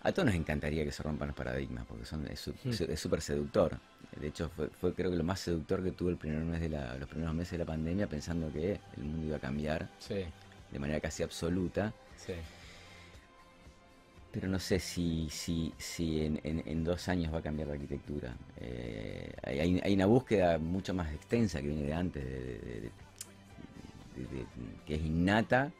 a, 0.02 0.12
todos 0.12 0.26
nos 0.26 0.34
encantaría 0.34 0.84
que 0.84 0.92
se 0.92 1.02
rompan 1.02 1.28
los 1.28 1.36
paradigmas, 1.36 1.84
porque 1.86 2.04
son 2.04 2.26
es 2.26 2.48
Mm. 2.64 2.70
es 2.90 3.00
súper 3.00 3.20
seductor. 3.20 3.78
De 4.20 4.28
hecho, 4.28 4.48
fue, 4.50 4.68
fue 4.68 4.94
creo 4.94 5.10
que 5.10 5.16
lo 5.16 5.24
más 5.24 5.40
seductor 5.40 5.82
que 5.82 5.92
tuve 5.92 6.10
el 6.10 6.16
primer 6.18 6.40
mes 6.44 6.60
de 6.60 6.68
la, 6.68 6.94
los 6.96 7.08
primeros 7.08 7.34
meses 7.34 7.52
de 7.52 7.58
la 7.58 7.64
pandemia, 7.64 8.06
pensando 8.06 8.52
que 8.52 8.78
el 8.96 9.04
mundo 9.04 9.26
iba 9.26 9.36
a 9.36 9.40
cambiar 9.40 9.88
Sí, 9.98 10.24
de 10.70 10.78
manera 10.78 11.00
casi 11.00 11.22
absoluta. 11.22 11.92
sí. 12.16 12.34
Pero 14.32 14.48
no 14.48 14.58
sé 14.58 14.78
si, 14.78 15.28
si, 15.30 15.74
si 15.76 16.24
en, 16.24 16.40
en- 16.42 16.62
en 16.66 16.84
dos 16.84 17.06
años 17.08 17.32
va 17.34 17.38
a 17.38 17.42
cambiar 17.42 17.68
la 17.68 17.74
arquitectura. 17.74 18.34
Eh, 18.60 19.30
hay, 19.42 19.92
una 19.94 20.06
búsqueda 20.06 20.56
mucho 20.58 20.94
más 20.94 21.12
extensa 21.12 21.60
que 21.60 21.66
viene 21.66 21.82
de 21.82 21.92
antes, 21.92 22.24
de- 22.24 22.30
de- 22.32 22.80
de- 22.80 22.90
de- 24.16 24.38
de- 24.38 24.46
que 24.86 24.94
es 24.94 25.02
innata 25.02 25.70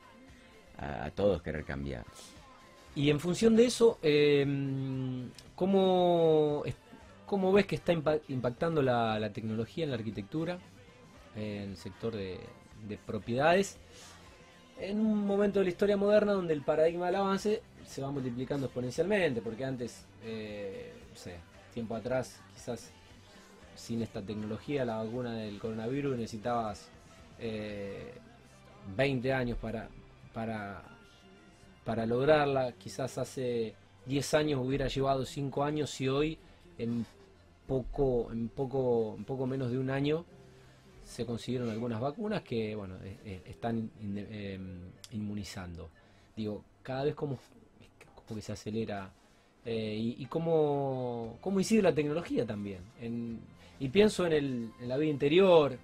a, 0.77 1.05
a 1.07 1.11
todos 1.11 1.41
querer 1.43 1.65
cambiar. 1.65 2.05
Y 2.95 3.11
en 3.11 3.21
función 3.21 3.57
de 3.57 3.65
eso, 3.65 3.99
eh, 4.03 4.47
¿cómo, 5.55 6.63
cómo 7.27 7.53
ves 7.53 7.67
que 7.67 7.77
está 7.77 7.93
impa- 7.93 8.21
impactando 8.29 8.83
la, 8.83 9.31
tecnología 9.33 9.85
en 9.85 9.91
la 9.91 9.97
arquitectura, 9.97 10.59
en 11.35 11.71
el 11.71 11.77
sector 11.77 12.15
de, 12.15 12.39
de 12.87 12.99
propiedades, 12.99 13.79
en 14.79 15.01
un 15.01 15.27
momento 15.27 15.61
de 15.61 15.67
la 15.67 15.71
historia 15.71 15.97
moderna 15.97 16.33
donde 16.33 16.53
el 16.53 16.63
paradigma 16.63 17.07
del 17.07 17.17
avance 17.17 17.63
se 17.87 18.03
va 18.03 18.11
multiplicando 18.11 18.67
exponencialmente? 18.67 19.41
Porque 19.41 19.65
antes, 19.65 20.05
eh, 20.25 20.93
tiempo 21.73 21.95
atrás, 21.95 22.41
quizás 22.55 22.91
sin 23.75 24.03
esta 24.03 24.21
tecnología, 24.21 24.85
la 24.85 25.03
vacuna 25.03 25.33
del 25.35 25.59
coronavirus, 25.59 26.19
necesitabas 26.19 26.89
eh, 27.39 28.13
20 28.97 29.33
años 29.33 29.57
para, 29.59 29.89
para 30.35 30.83
para 31.85 32.07
lograrla. 32.07 32.73
Quizás 32.73 33.19
hace 33.19 33.75
10 34.07 34.35
años 34.35 34.61
hubiera 34.65 34.89
llevado 34.89 35.25
5 35.25 35.65
años 35.65 36.01
y 36.01 36.09
hoy 36.09 36.39
en 36.79 37.07
poco, 37.67 38.31
en 38.33 38.49
poco, 38.49 39.17
poco 39.27 39.47
menos 39.47 39.71
de 39.71 39.79
un 39.79 39.91
año 39.91 40.25
se 41.05 41.27
consiguieron 41.27 41.69
algunas 41.69 42.01
vacunas 42.01 42.43
que 42.43 42.75
bueno 42.77 42.97
eh, 43.03 43.19
eh, 43.25 43.43
están 43.47 43.91
eh, 44.01 44.59
inmunizando. 45.13 45.91
Digo, 46.37 46.65
cada 46.83 47.05
vez 47.05 47.15
como, 47.15 47.39
como 48.27 48.41
se 48.41 48.53
acelera 48.53 49.13
eh, 49.65 50.15
y, 50.19 50.27
cómo, 50.27 51.39
cómo 51.41 51.61
incide 51.61 51.83
la 51.83 51.95
tecnología 51.95 52.45
también. 52.45 52.81
Y 53.79 53.89
pienso 53.89 54.27
en, 54.27 54.33
el, 54.33 54.71
en 54.81 54.89
la 54.89 54.97
vida 54.97 55.11
interior. 55.11 55.79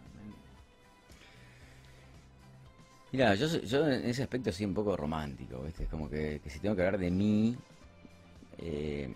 Mira, 3.11 3.35
yo, 3.35 3.47
yo 3.47 3.89
en 3.89 4.05
ese 4.05 4.23
aspecto 4.23 4.53
soy 4.53 4.67
un 4.67 4.75
poco 4.75 4.97
romántico, 4.97 5.63
¿viste? 5.63 5.85
Es 5.85 5.89
como 5.89 6.11
que, 6.11 6.41
que 6.43 6.51
si 6.51 6.61
tengo 6.61 6.77
que 6.77 6.83
hablar 6.83 7.01
de 7.01 7.11
mí, 7.11 7.57
eh, 8.59 9.09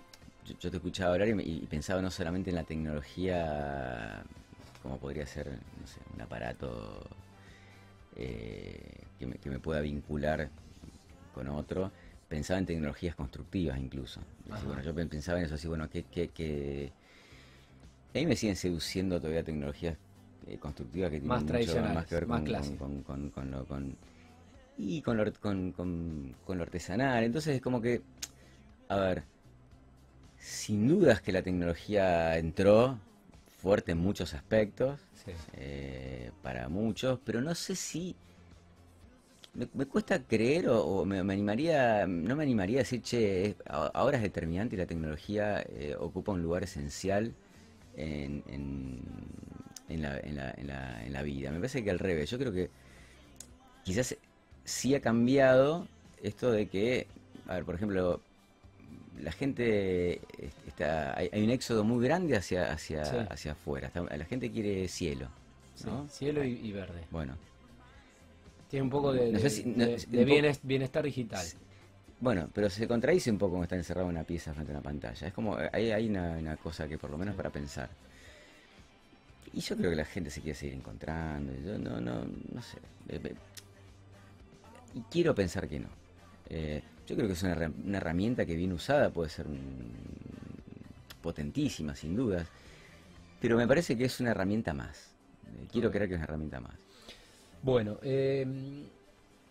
yo, 0.61 0.71
te 0.71 0.77
escuchaba 0.77 1.13
hablar 1.13 1.29
y, 1.29 1.67
pensaba 1.67 2.01
no 2.01 2.11
solamente 2.11 2.51
en 2.51 2.57
la 2.57 2.65
tecnología, 2.65 4.23
como 4.83 4.99
podría 4.99 5.27
ser, 5.27 5.47
no 5.49 5.87
sé, 5.87 6.01
un 6.15 6.21
aparato 6.21 7.07
eh, 8.17 9.05
que, 9.19 9.51
me, 9.51 9.59
pueda 9.59 9.81
vincular 9.81 10.49
con 11.35 11.49
otro, 11.49 11.93
pensaba 12.29 12.59
en 12.59 12.67
tecnologías 12.67 13.15
constructivas 13.15 13.79
incluso. 13.79 14.21
bueno, 14.67 14.83
yo 14.83 14.95
pensaba 14.95 15.39
en 15.39 15.45
eso, 15.45 15.55
así, 15.57 15.69
bueno, 15.69 15.89
que, 15.89 16.05
que, 16.05 16.93
A 18.15 18.19
mí 18.19 18.27
me 18.27 18.37
siguen 18.37 18.57
seduciendo 18.57 19.21
todavía 19.21 19.45
tecnologías 19.45 19.97
eh, 20.47 20.59
constructivas 20.59 21.11
que 21.11 21.21
tienen 21.21 21.39
mucho 21.39 21.83
más 21.95 22.07
que 22.07 22.15
ver 22.15 22.27
con, 22.27 23.03
con, 23.03 23.31
con, 23.31 23.51
lo, 23.51 23.65
con, 23.65 23.97
y 24.79 25.01
con 25.03 25.17
lo, 25.17 25.33
con, 25.41 26.35
lo 26.47 26.63
artesanal. 26.63 27.25
Entonces 27.25 27.57
es 27.57 27.63
como 27.63 27.81
que, 27.81 28.03
a 28.89 28.97
ver, 28.97 29.25
sin 30.39 30.89
dudas 30.89 31.21
que 31.21 31.33
la 31.33 31.43
tecnología 31.43 32.37
entró 32.37 32.99
fuerte 33.59 33.93
en 33.93 33.99
muchos 33.99 34.35
aspectos, 34.35 35.01
eh, 35.55 36.33
para 36.43 36.69
muchos, 36.69 37.19
pero 37.25 37.41
no 37.41 37.55
sé 37.55 37.77
si... 37.77 38.17
Me, 39.55 39.85
cuesta 39.85 40.19
creer 40.23 40.71
o, 40.71 41.05
me, 41.05 41.19
animaría, 41.19 42.07
no 42.07 42.35
me 42.35 42.43
animaría 42.43 42.79
a 42.79 42.85
decir, 42.85 43.03
che, 43.03 43.55
ahora 43.67 44.17
es 44.17 44.23
determinante 44.23 44.77
y 44.77 44.79
la 44.79 44.87
tecnología 44.87 45.61
eh, 45.61 45.95
ocupa 45.99 46.33
un 46.33 46.43
lugar 46.43 46.65
esencial 46.65 47.35
en, 47.95 48.43
en, 48.49 49.01
la, 49.89 50.19
en, 50.19 50.37
la, 50.37 50.51
en, 50.57 50.67
la, 50.67 51.05
en 51.05 51.13
la 51.13 51.23
vida. 51.23 51.51
Me 51.51 51.59
parece 51.59 51.83
que 51.85 51.91
al 51.91 51.99
revés, 51.99 52.31
yo 52.31 52.39
creo 52.39 52.53
que 52.53 52.71
quizás 53.85 54.17
sí 54.65 54.95
ha 54.95 55.01
cambiado 55.01 55.87
esto 56.23 56.51
de 56.51 56.67
que, 56.69 57.07
a 57.47 57.55
ver, 57.55 57.65
por 57.65 57.75
ejemplo, 57.75 58.21
la 59.21 59.33
gente 59.33 60.21
está 60.67 61.17
hay, 61.17 61.29
un 61.45 61.51
éxodo 61.51 61.85
muy 61.85 62.05
grande 62.05 62.37
hacia 62.37 62.73
hacia 62.73 63.03
hacia 63.03 63.53
afuera. 63.53 63.91
La 63.95 64.25
gente 64.25 64.51
quiere 64.51 64.89
cielo 64.89 65.29
cielo 66.11 66.45
y, 66.45 66.73
verde. 66.73 67.03
Bueno. 67.11 67.37
Tiene 68.69 68.85
un 68.85 68.91
poco 68.91 69.13
de, 69.13 70.59
bienestar 70.63 71.05
digital. 71.05 71.47
Bueno 72.21 72.49
pero 72.55 72.71
se 72.71 72.87
contradice 72.87 73.33
un 73.33 73.39
poco 73.39 73.53
cuando 73.53 73.65
está 73.65 73.77
encerrado 73.77 74.09
en 74.09 74.17
una 74.17 74.25
pieza 74.25 74.55
frente 74.55 74.73
a 74.73 74.77
una 74.77 74.83
pantalla. 74.83 75.27
Es 75.27 75.33
como 75.33 75.57
hay, 75.73 75.91
hay 75.91 76.09
una, 76.09 76.57
cosa 76.57 76.89
que 76.89 76.97
por 76.97 77.11
lo 77.11 77.19
menos 77.19 77.35
para 77.35 77.51
pensar 77.51 77.91
y 79.53 79.61
yo 79.61 79.77
creo 79.77 79.91
que 79.91 79.97
la 79.97 80.05
gente 80.05 80.31
se 80.31 80.41
quiere 80.41 80.59
seguir 80.59 80.75
encontrando 80.75 81.53
yo 81.65 81.79
no 81.79 82.01
no 82.01 82.25
no 82.25 82.63
sé 82.63 82.79
eh, 83.09 83.21
eh, 83.23 83.35
y 84.95 85.01
quiero 85.11 85.35
pensar 85.35 85.69
que 85.69 85.81
no 85.81 85.89
eh, 86.49 86.83
yo 87.07 87.17
creo 87.17 87.27
que 87.27 87.35
es 87.35 87.43
una, 87.43 87.97
herramienta 87.97 88.47
que 88.47 88.55
bien 88.55 88.73
usada 88.73 89.11
puede 89.11 89.31
ser 89.31 89.47
potentísima, 91.21 91.95
sin 91.95 92.15
dudas, 92.15 92.47
pero 93.41 93.57
me 93.57 93.67
parece 93.67 93.97
que 93.97 94.05
es 94.05 94.21
una 94.21 94.31
herramienta 94.31 94.73
más. 94.73 95.13
Quiero 95.71 95.91
creer 95.91 96.09
que 96.09 96.15
es 96.15 96.19
una 96.19 96.25
herramienta 96.25 96.61
más. 96.61 96.75
Bueno, 97.63 97.99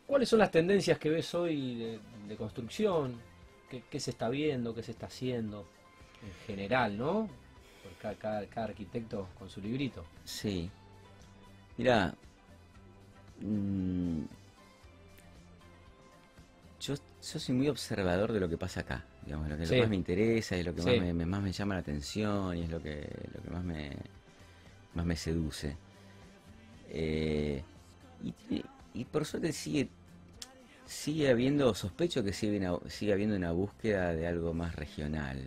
¿cuáles 0.07 0.29
son 0.29 0.39
las 0.39 0.51
tendencias 0.51 0.97
que 0.97 1.09
ves 1.09 1.33
hoy 1.33 1.99
de, 2.27 2.35
construcción? 2.35 3.19
¿Qué, 3.69 3.99
se 3.99 4.11
está 4.11 4.29
viendo? 4.29 4.73
¿Qué 4.73 4.83
se 4.83 4.91
está 4.91 5.07
haciendo? 5.07 5.67
En 6.23 6.33
general, 6.45 6.97
¿no? 6.97 7.29
Por 7.83 8.15
cada, 8.17 8.45
arquitecto 8.63 9.27
con 9.37 9.49
su 9.49 9.61
librito. 9.61 10.05
Sí. 10.23 10.69
Mira, 11.77 12.13
mm, 13.39 14.21
yo, 16.79 16.95
soy 17.19 17.55
muy 17.55 17.69
observador 17.69 18.31
de 18.31 18.39
lo 18.39 18.49
que 18.49 18.57
pasa 18.57 18.81
acá, 18.81 19.05
digamos, 19.25 19.49
lo 19.49 19.57
que, 19.57 19.79
más 19.79 19.89
me 19.89 19.95
interesa, 19.95 20.55
es 20.55 20.65
lo 20.65 20.75
que 20.75 20.81
más, 20.81 21.13
me, 21.13 21.25
más 21.25 21.41
me 21.41 21.51
llama 21.51 21.75
la 21.75 21.81
atención 21.81 22.57
y 22.57 22.63
es 22.63 22.69
lo 22.69 22.81
que, 22.81 23.07
lo 23.33 23.41
que 23.41 23.49
más 23.49 23.63
me 23.63 23.91
más 24.93 25.05
me 25.05 25.15
seduce. 25.15 25.77
Eh, 26.89 27.63
y, 28.93 29.05
por 29.05 29.25
suerte 29.25 29.53
sigue 29.53 29.89
sigue 30.85 31.29
habiendo, 31.29 31.73
sospecho 31.73 32.23
que 32.23 32.33
sigue, 32.33 32.67
sigue 32.87 33.13
habiendo 33.13 33.37
una 33.37 33.53
búsqueda 33.53 34.13
de 34.13 34.27
algo 34.27 34.53
más 34.53 34.75
regional, 34.75 35.41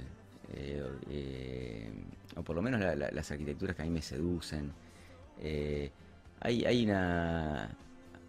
eh, 0.52 0.98
eh, 1.10 1.92
o 2.36 2.42
por 2.42 2.56
lo 2.56 2.62
menos 2.62 2.80
las 2.80 3.30
arquitecturas 3.30 3.76
que 3.76 3.82
a 3.82 3.84
mí 3.84 3.90
me 3.90 4.02
seducen. 4.02 4.72
hay, 6.40 6.64
hay 6.64 6.84
una 6.84 7.76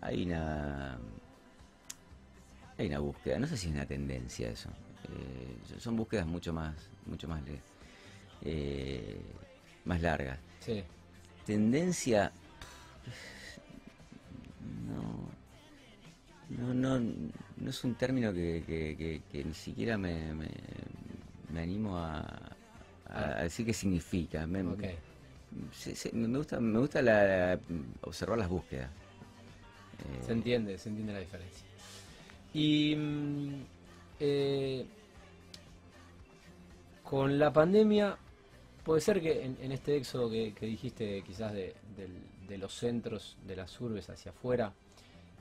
hay 0.01 0.25
una 0.25 0.97
hay 2.77 2.87
una 2.87 2.99
búsqueda, 2.99 3.39
no 3.39 3.47
sé 3.47 3.57
si 3.57 3.67
es 3.67 3.73
una 3.73 3.85
tendencia 3.85 4.49
eso. 4.49 4.69
Eh, 5.05 5.79
son 5.79 5.95
búsquedas 5.95 6.25
mucho 6.25 6.51
más, 6.51 6.75
mucho 7.05 7.27
más, 7.27 7.41
eh, 8.41 9.21
más 9.85 10.01
largas. 10.01 10.39
Sí. 10.59 10.83
Tendencia, 11.45 12.31
no, 14.87 16.73
no, 16.73 16.99
no, 16.99 17.69
es 17.69 17.83
un 17.83 17.95
término 17.95 18.33
que, 18.33 19.21
ni 19.31 19.53
siquiera 19.53 19.97
me, 19.97 20.33
me, 20.33 20.49
animo 21.61 21.97
a, 21.97 22.55
ah. 23.09 23.43
decir 23.43 23.65
qué 23.65 23.73
significa. 23.73 24.45
Me, 24.47 24.63
me 24.63 26.37
gusta, 26.37 26.59
me 26.59 26.79
gusta 26.79 27.01
la, 27.01 27.59
observar 28.01 28.37
las 28.37 28.49
búsquedas. 28.49 28.89
se 30.25 30.31
entiende, 30.31 30.77
se 30.77 30.89
entiende 30.89 31.13
la 31.13 31.19
diferencia. 31.19 31.65
Y 32.53 32.95
mm, 32.95 33.65
eh, 34.19 34.85
con 37.03 37.37
la 37.37 37.51
pandemia, 37.51 38.17
puede 38.83 39.01
ser 39.01 39.21
que 39.21 39.43
en, 39.43 39.71
este 39.71 39.97
éxodo 39.97 40.29
que, 40.29 40.53
dijiste 40.61 41.21
quizás 41.23 41.53
de, 41.53 41.75
los 42.57 42.73
centros 42.73 43.37
de 43.45 43.55
las 43.55 43.79
urbes 43.81 44.09
hacia 44.09 44.31
afuera, 44.31 44.73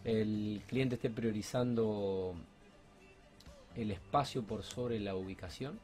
el 0.05 0.62
cliente 0.66 0.96
esté 0.96 1.09
priorizando 1.09 2.35
el 3.77 3.90
espacio 3.90 4.42
por 4.42 4.62
sobre 4.62 5.00
la 5.00 5.14
ubicación? 5.14 5.79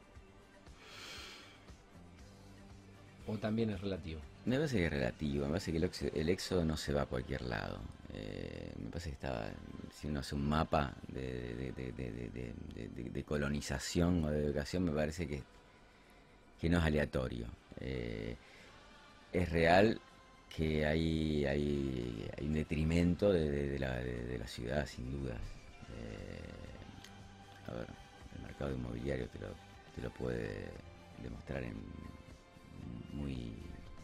¿O 3.27 3.37
también 3.37 3.69
es 3.69 3.79
relativo? 3.81 4.19
Me 4.45 4.55
parece 4.55 4.77
que 4.77 4.85
es 4.85 4.91
relativo, 4.91 5.45
me 5.45 5.51
parece 5.51 5.71
que 5.71 5.77
el, 6.19 6.29
éxodo 6.29 6.65
no 6.65 6.75
se 6.75 6.91
va 6.93 7.03
a 7.03 7.05
cualquier 7.05 7.43
lado. 7.43 7.79
Eh, 8.13 8.71
me 8.83 8.89
parece 8.89 9.09
que 9.09 9.15
estaba, 9.15 9.47
si 9.93 10.07
uno 10.07 10.21
hace 10.21 10.33
un 10.35 10.49
mapa 10.49 10.93
de, 11.07 11.71
colonización 13.25 14.25
o 14.25 14.31
de 14.31 14.45
educación, 14.45 14.85
me 14.85 14.91
parece 14.91 15.27
que, 15.27 15.43
que 16.59 16.69
no 16.69 16.79
es 16.79 16.83
aleatorio. 16.83 17.45
Eh, 17.79 18.35
es 19.31 19.49
real 19.49 20.01
que 20.49 20.85
hay, 20.85 21.45
hay, 21.45 22.27
hay 22.37 22.45
un 22.45 22.53
detrimento 22.53 23.31
de, 23.31 23.79
la, 23.79 24.01
ciudad, 24.47 24.85
sin 24.87 25.09
duda. 25.11 25.35
Eh, 25.35 25.37
a 27.67 27.73
ver, 27.73 27.87
el 28.35 28.41
mercado 28.41 28.73
inmobiliario 28.73 29.27
te 29.27 29.39
lo, 29.39 29.47
te 29.95 30.01
lo 30.01 30.09
puede 30.09 30.71
demostrar 31.23 31.63
en, 31.63 31.75
muy, 33.13 33.53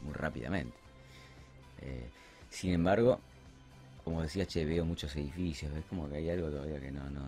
muy 0.04 0.14
rápidamente. 0.14 0.76
sin 2.50 2.74
embargo, 2.74 3.20
como 4.08 4.22
decía, 4.22 4.46
che, 4.46 4.64
veo 4.64 4.86
muchos 4.86 5.14
edificios, 5.18 5.70
es 5.76 5.84
como 5.84 6.08
que 6.08 6.16
hay 6.16 6.30
algo 6.30 6.50
todavía 6.50 6.80
que 6.80 6.92
no, 6.92 7.10
no, 7.10 7.28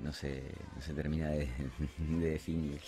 no, 0.00 0.10
se, 0.10 0.42
no 0.74 0.80
se 0.80 0.94
termina 0.94 1.28
de, 1.28 1.50
definir. 1.98 2.80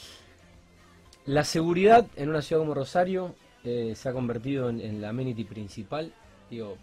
La 1.27 1.45
seguridad 1.45 2.07
en 2.17 2.31
una 2.31 2.41
ciudad 2.41 2.63
como 2.63 2.73
Rosario 2.73 3.35
eh, 3.63 3.93
se 3.95 4.09
ha 4.09 4.15
convertido 4.15 4.71
en, 4.71 5.03
la 5.03 5.11
amenity 5.11 5.45
principal, 5.45 6.15
digo, 6.49 6.79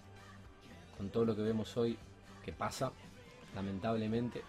con 0.95 1.09
todo 1.09 1.25
lo 1.25 1.35
que 1.35 1.41
vemos 1.41 1.75
hoy 1.75 1.97
que 2.43 2.51
pasa, 2.51 2.91
lamentablemente. 3.55 4.43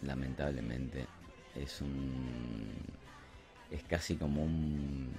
Lamentablemente, 0.00 1.04
es 1.54 1.82
un... 1.82 2.86
es 3.70 3.82
casi 3.82 4.16
como 4.16 4.44
un 4.44 5.12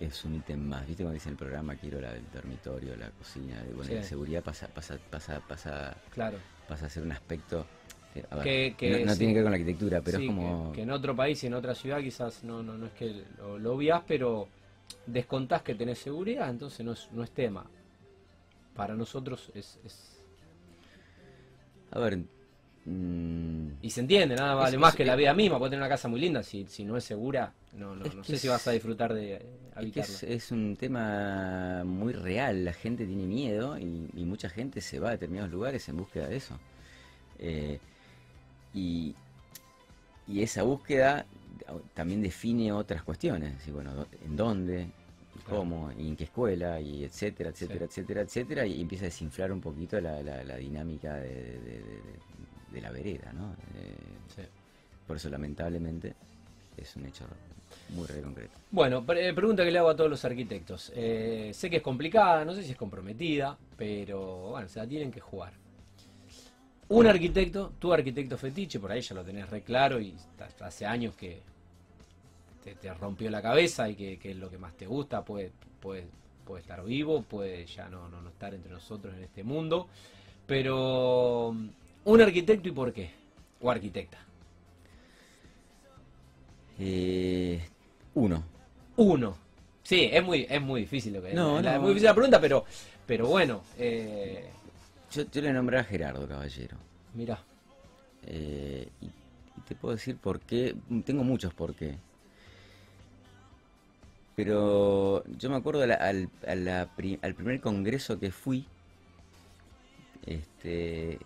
es 0.00 0.24
un 0.24 0.36
ítem 0.36 0.60
más. 0.60 0.86
¿Viste 0.86 1.02
cuando 1.02 1.14
dice 1.14 1.30
el 1.30 1.36
programa 1.36 1.74
quiero 1.76 2.00
la, 2.00 2.14
el 2.14 2.24
dormitorio, 2.32 2.96
la 2.96 3.10
cocina? 3.10 3.62
Bueno, 3.74 3.94
la 3.94 4.02
seguridad 4.02 4.42
pasa, 4.42 4.68
pasa, 4.68 4.98
pasa, 5.10 5.40
pasa, 5.46 5.96
claro. 6.10 6.38
pasa 6.68 6.86
a 6.86 6.88
ser 6.88 7.02
un 7.02 7.12
aspecto 7.12 7.66
que, 8.42 9.04
no, 9.04 9.16
tiene 9.16 9.32
que 9.32 9.38
ver 9.38 9.42
con 9.44 9.52
la 9.52 9.58
arquitectura, 9.58 10.00
pero 10.00 10.18
es 10.18 10.26
como... 10.26 10.72
Que, 10.72 10.82
en 10.82 10.90
otro 10.90 11.14
país 11.14 11.42
y 11.44 11.46
en 11.46 11.54
otra 11.54 11.74
ciudad 11.74 12.00
quizás 12.00 12.42
no, 12.44 12.62
no, 12.62 12.76
no 12.76 12.86
es 12.86 12.92
que 12.92 13.24
lo, 13.38 13.58
lo 13.58 13.74
obvias, 13.74 14.02
pero 14.06 14.48
descontás 15.06 15.62
que 15.62 15.74
tenés 15.74 15.98
seguridad, 15.98 16.48
entonces 16.48 16.84
no 16.84 16.92
es, 16.92 17.08
no 17.12 17.22
es 17.22 17.30
tema. 17.30 17.66
Para 18.74 18.94
nosotros 18.94 19.50
es... 19.54 19.78
es... 19.84 20.20
A 21.90 21.98
ver, 22.00 22.18
Mm. 22.88 23.68
Y 23.82 23.90
se 23.90 24.00
entiende, 24.00 24.34
nada 24.34 24.54
vale 24.54 24.78
más 24.78 24.94
que 24.94 25.04
la 25.04 25.14
vida 25.14 25.34
misma. 25.34 25.58
Puede 25.58 25.70
tener 25.70 25.82
una 25.82 25.88
casa 25.90 26.08
muy 26.08 26.20
linda, 26.20 26.42
si, 26.42 26.66
si 26.66 26.84
no 26.84 26.96
es 26.96 27.04
segura, 27.04 27.52
no, 27.74 27.94
no, 27.94 28.24
sé 28.24 28.38
si 28.38 28.48
vas 28.48 28.66
a 28.66 28.70
disfrutar 28.70 29.12
de 29.12 29.34
eh, 29.34 29.42
habitarla. 29.74 30.14
Es, 30.22 30.50
un 30.50 30.74
tema 30.76 31.82
muy 31.84 32.12
real, 32.14 32.64
la 32.64 32.72
gente 32.72 33.06
tiene 33.06 33.24
miedo 33.26 33.78
y, 33.78 34.24
mucha 34.24 34.48
gente 34.48 34.80
se 34.80 34.98
va 34.98 35.08
a 35.08 35.12
determinados 35.12 35.50
lugares 35.50 35.88
en 35.88 35.96
búsqueda 35.98 36.28
de 36.28 36.36
eso. 36.36 36.58
Eh, 37.38 37.78
y, 38.74 39.14
esa 40.34 40.62
búsqueda 40.62 41.24
también 41.94 42.22
define 42.22 42.72
otras 42.72 43.02
cuestiones, 43.02 43.66
y 43.66 43.70
bueno, 43.70 44.06
en 44.24 44.36
dónde, 44.36 44.82
y 45.36 45.38
Claro. 45.40 45.58
cómo, 45.60 45.92
y 45.96 46.08
en 46.08 46.16
qué 46.16 46.24
escuela, 46.24 46.80
y 46.80 47.04
etcétera, 47.04 47.50
etcétera, 47.50 47.80
Sí. 47.80 47.84
etcétera, 47.86 48.20
etcétera, 48.22 48.66
y 48.66 48.80
empieza 48.80 49.04
a 49.04 49.08
desinflar 49.08 49.52
un 49.52 49.60
poquito 49.60 50.00
la, 50.00 50.22
la- 50.22 50.42
la 50.44 50.56
dinámica 50.56 51.14
de, 51.16 51.28
de- 51.28 51.60
de- 51.60 52.18
de- 52.72 52.80
la 52.80 52.90
vereda, 52.90 53.32
¿no? 53.32 53.52
Eh, 53.76 53.94
Sí. 54.34 54.42
por 55.06 55.16
eso, 55.16 55.28
lamentablemente, 55.28 56.14
es 56.76 56.94
un 56.96 57.06
hecho 57.06 57.26
muy 57.90 58.06
re 58.06 58.20
concreto. 58.22 58.52
Bueno, 58.70 59.04
pre- 59.04 59.32
pregunta 59.32 59.64
que 59.64 59.70
le 59.70 59.78
hago 59.78 59.88
a 59.90 59.96
todos 59.96 60.10
los 60.10 60.24
arquitectos. 60.24 60.92
Eh, 60.94 61.50
sé 61.54 61.70
que 61.70 61.76
es 61.76 61.82
complicada, 61.82 62.44
no 62.44 62.54
sé 62.54 62.62
si 62.62 62.72
es 62.72 62.76
comprometida, 62.76 63.56
pero 63.76 64.50
bueno, 64.50 64.68
se 64.68 64.78
la 64.78 64.86
tienen 64.86 65.10
que 65.10 65.20
jugar. 65.20 65.52
Un 66.90 67.06
arquitecto, 67.06 67.72
tu 67.78 67.92
arquitecto 67.92 68.38
fetiche, 68.38 68.80
por 68.80 68.90
ahí 68.92 69.00
ya 69.02 69.14
lo 69.14 69.22
tenés 69.24 69.48
re 69.50 69.62
claro 69.62 70.00
y 70.00 70.14
hace 70.60 70.86
años 70.86 71.14
que 71.16 71.40
te, 72.64 72.74
te 72.74 72.92
rompió 72.94 73.30
la 73.30 73.42
cabeza 73.42 73.88
y 73.90 73.94
que, 73.94 74.18
que 74.18 74.30
es 74.30 74.36
lo 74.36 74.48
que 74.50 74.56
más 74.58 74.74
te 74.74 74.86
gusta, 74.86 75.22
puede, 75.22 75.52
puede, 75.80 76.06
puede 76.46 76.62
estar 76.62 76.82
vivo, 76.84 77.22
puede 77.22 77.66
ya 77.66 77.88
no, 77.90 78.08
no, 78.08 78.22
no 78.22 78.30
estar 78.30 78.54
entre 78.54 78.72
nosotros 78.72 79.14
en 79.14 79.24
este 79.24 79.44
mundo, 79.44 79.88
pero 80.46 81.54
un 82.12 82.20
arquitecto 82.22 82.68
y 82.68 82.72
por 82.72 82.92
qué, 82.92 83.10
o 83.60 83.70
arquitecta. 83.70 84.18
Eh, 86.78 87.60
uno. 88.14 88.42
Uno. 88.96 89.36
Sí, 89.82 90.08
es 90.12 90.22
muy, 90.24 90.46
es 90.48 90.60
muy 90.60 90.82
difícil 90.82 91.14
lo 91.14 91.22
que 91.22 91.32
No, 91.34 91.58
es. 91.58 91.64
no. 91.64 91.70
Es 91.70 91.80
muy 91.80 91.88
difícil 91.88 92.06
la 92.06 92.14
pregunta, 92.14 92.40
pero, 92.40 92.64
pero 93.06 93.26
bueno, 93.26 93.62
eh, 93.78 94.48
Yo, 95.12 95.22
yo 95.30 95.40
le 95.42 95.52
nombré 95.52 95.78
a 95.78 95.84
Gerardo 95.84 96.26
Caballero. 96.28 96.76
mirá. 97.14 97.38
Eh, 98.26 98.88
y, 99.00 99.06
y 99.06 99.60
te 99.66 99.74
puedo 99.74 99.94
decir 99.94 100.16
por 100.16 100.40
qué. 100.40 100.74
Tengo 101.06 101.24
muchos 101.24 101.54
por 101.54 101.74
qué. 101.74 101.96
Pero 104.36 105.24
yo 105.38 105.50
me 105.50 105.56
acuerdo 105.56 105.82
a 105.82 105.86
la- 105.86 105.94
al, 105.94 106.28
a 106.46 106.54
la 106.54 106.88
pri- 106.94 107.18
al 107.22 107.34
primer 107.34 107.60
congreso 107.60 108.18
que 108.20 108.30
fui. 108.30 108.66
Este. 110.26 111.18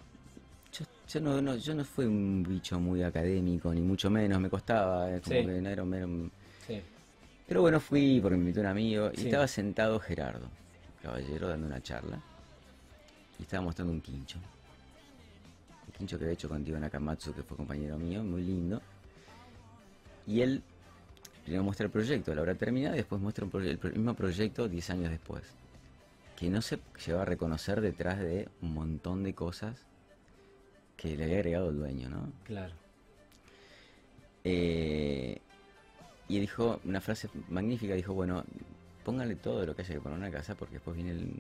Yo, 1.13 1.21
no, 1.21 1.43
no- 1.43 1.57
yo 1.57 1.75
no 1.75 1.85
fui 1.85 2.07
un 2.07 2.43
bicho 2.43 2.81
muy 2.81 3.03
académico, 3.03 3.73
ni 3.75 3.83
mucho 3.83 4.09
menos, 4.09 4.41
me 4.41 4.49
costaba, 4.49 5.11
eh, 5.11 5.21
como 5.21 5.37
Sí. 5.41 5.47
que 5.47 5.61
no 5.61 5.69
era, 5.69 5.83
un- 5.83 5.95
era 5.95 6.07
un- 6.07 6.33
Sí. 6.67 6.81
Pero 7.47 7.61
bueno, 7.61 7.81
fui 7.81 8.19
porque 8.21 8.37
me 8.37 8.43
invitó 8.45 8.61
un 8.61 8.67
amigo 8.67 9.11
y 9.13 9.17
Sí. 9.19 9.27
estaba 9.27 9.47
sentado 9.47 9.99
Gerardo, 10.01 10.47
caballero, 11.03 11.49
dando 11.49 11.67
una 11.67 11.83
charla. 11.83 12.19
Y 13.39 13.43
estaba 13.43 13.63
mostrando 13.65 13.93
un 13.93 14.01
quincho. 14.01 14.39
Un 15.87 15.93
quincho 15.93 16.19
que 16.19 16.25
había 16.25 16.35
hecho 16.35 16.49
con 16.49 16.65
Tío 16.65 16.79
Nakamatsu, 16.79 17.35
que 17.35 17.43
fue 17.43 17.57
compañero 17.59 17.99
mío, 17.99 18.23
muy 18.25 18.43
lindo. 18.43 18.81
Y 20.27 20.41
él 20.41 20.63
primero 21.43 21.65
muestra 21.65 21.85
el 21.87 21.93
proyecto, 21.93 22.35
la 22.35 22.41
obra 22.43 22.55
terminada, 22.55 22.95
y 22.95 22.99
después 22.99 23.21
muestra 23.21 23.45
un 23.45 23.51
proye- 23.51 23.79
el 23.83 23.93
mismo 23.93 24.15
proyecto 24.15 24.67
10 24.69 24.89
años 24.89 25.11
después. 25.11 25.43
Que 26.37 26.49
no 26.49 26.63
se 26.63 26.79
llegó 27.05 27.19
a 27.21 27.25
reconocer 27.27 27.81
detrás 27.83 28.19
de 28.21 28.49
un 28.63 28.73
montón 28.73 29.23
de 29.25 29.35
cosas 29.35 29.85
que 30.97 31.17
le 31.17 31.25
había 31.25 31.37
agregado 31.37 31.71
el 31.71 31.79
dueño, 31.79 32.09
¿no? 32.09 32.33
Claro. 32.45 32.75
Eh, 34.45 35.41
y 36.29 36.39
dijo 36.41 36.81
una 36.85 37.01
frase 37.01 37.29
magnífica, 37.49 37.95
dijo, 37.95 38.15
bueno, 38.15 38.45
póngale 39.05 39.37
todo 39.37 39.65
lo 39.67 39.75
que 39.75 39.83
haya 39.83 39.95
que 39.95 40.01
poner 40.01 40.19
en 40.19 40.25
una 40.25 40.33
casa 40.33 40.55
porque 40.55 40.75
después 40.75 40.97
viene 40.97 41.11
el, 41.13 41.33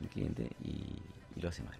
el 0.00 0.08
cliente 0.08 0.48
y, 0.62 0.96
y 1.36 1.40
lo 1.40 1.48
hace 1.48 1.62
mal. 1.62 1.76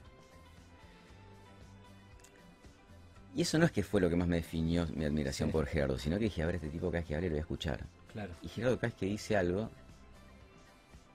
Y 3.36 3.42
eso 3.42 3.58
no 3.58 3.66
es 3.66 3.72
que 3.72 3.82
fue 3.82 4.00
lo 4.00 4.10
que 4.10 4.16
más 4.16 4.26
me 4.26 4.36
definió 4.36 4.86
mi 4.94 5.04
admiración 5.04 5.48
Sí. 5.50 5.52
por 5.52 5.66
Gerardo, 5.66 5.98
sino 5.98 6.16
que 6.18 6.24
dije, 6.24 6.42
a 6.42 6.46
ver, 6.46 6.56
este 6.56 6.70
tipo 6.70 6.86
cada 6.90 7.00
vez 7.00 7.06
que 7.06 7.14
hable 7.14 7.28
lo 7.28 7.32
voy 7.34 7.38
a 7.38 7.42
escuchar. 7.42 7.84
Claro. 8.12 8.32
Y 8.42 8.48
Gerardo 8.48 8.76
cada 8.78 8.88
vez 8.88 8.94
que 8.98 9.06
dice 9.06 9.36
algo, 9.36 9.70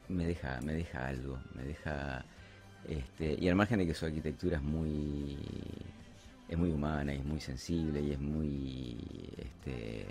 me 0.09 0.25
deja, 0.25 0.61
me 0.61 0.73
deja 0.73 1.07
algo, 1.07 1.39
me 1.55 1.63
deja... 1.63 2.23
Este, 2.87 3.37
y 3.39 3.47
al 3.47 3.55
margen 3.55 3.79
de 3.79 3.87
que 3.87 3.93
su 3.93 4.05
arquitectura 4.05 4.57
es 4.57 4.63
muy 4.63 5.37
es 6.49 6.57
muy 6.57 6.69
humana 6.71 7.13
y 7.13 7.17
es 7.17 7.25
muy 7.25 7.39
sensible 7.39 8.01
y 8.01 8.11
es 8.11 8.19
muy 8.19 8.97
este 9.37 10.05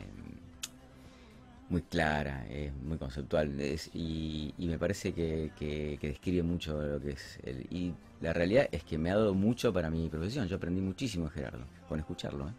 muy 1.68 1.82
clara, 1.82 2.46
es 2.50 2.72
muy 2.74 2.98
conceptual 2.98 3.50
y, 3.94 4.52
me 4.58 4.78
parece 4.78 5.12
que, 5.14 5.50
que- 5.58 5.96
que 6.00 6.08
describe 6.08 6.42
mucho 6.42 6.80
lo 6.82 7.00
que 7.00 7.10
es 7.12 7.38
el, 7.44 7.66
y 7.70 7.94
la 8.20 8.32
realidad 8.32 8.68
es 8.72 8.84
que 8.84 8.98
me 8.98 9.10
ha 9.10 9.16
dado 9.16 9.34
mucho 9.34 9.72
para 9.72 9.88
mi 9.90 10.08
profesión, 10.08 10.48
yo 10.48 10.56
aprendí 10.56 10.80
muchísimo 10.82 11.24
de 11.26 11.30
Gerardo 11.30 11.64
con 11.88 11.98
escucharlo 11.98 12.48
¿eh? 12.48 12.52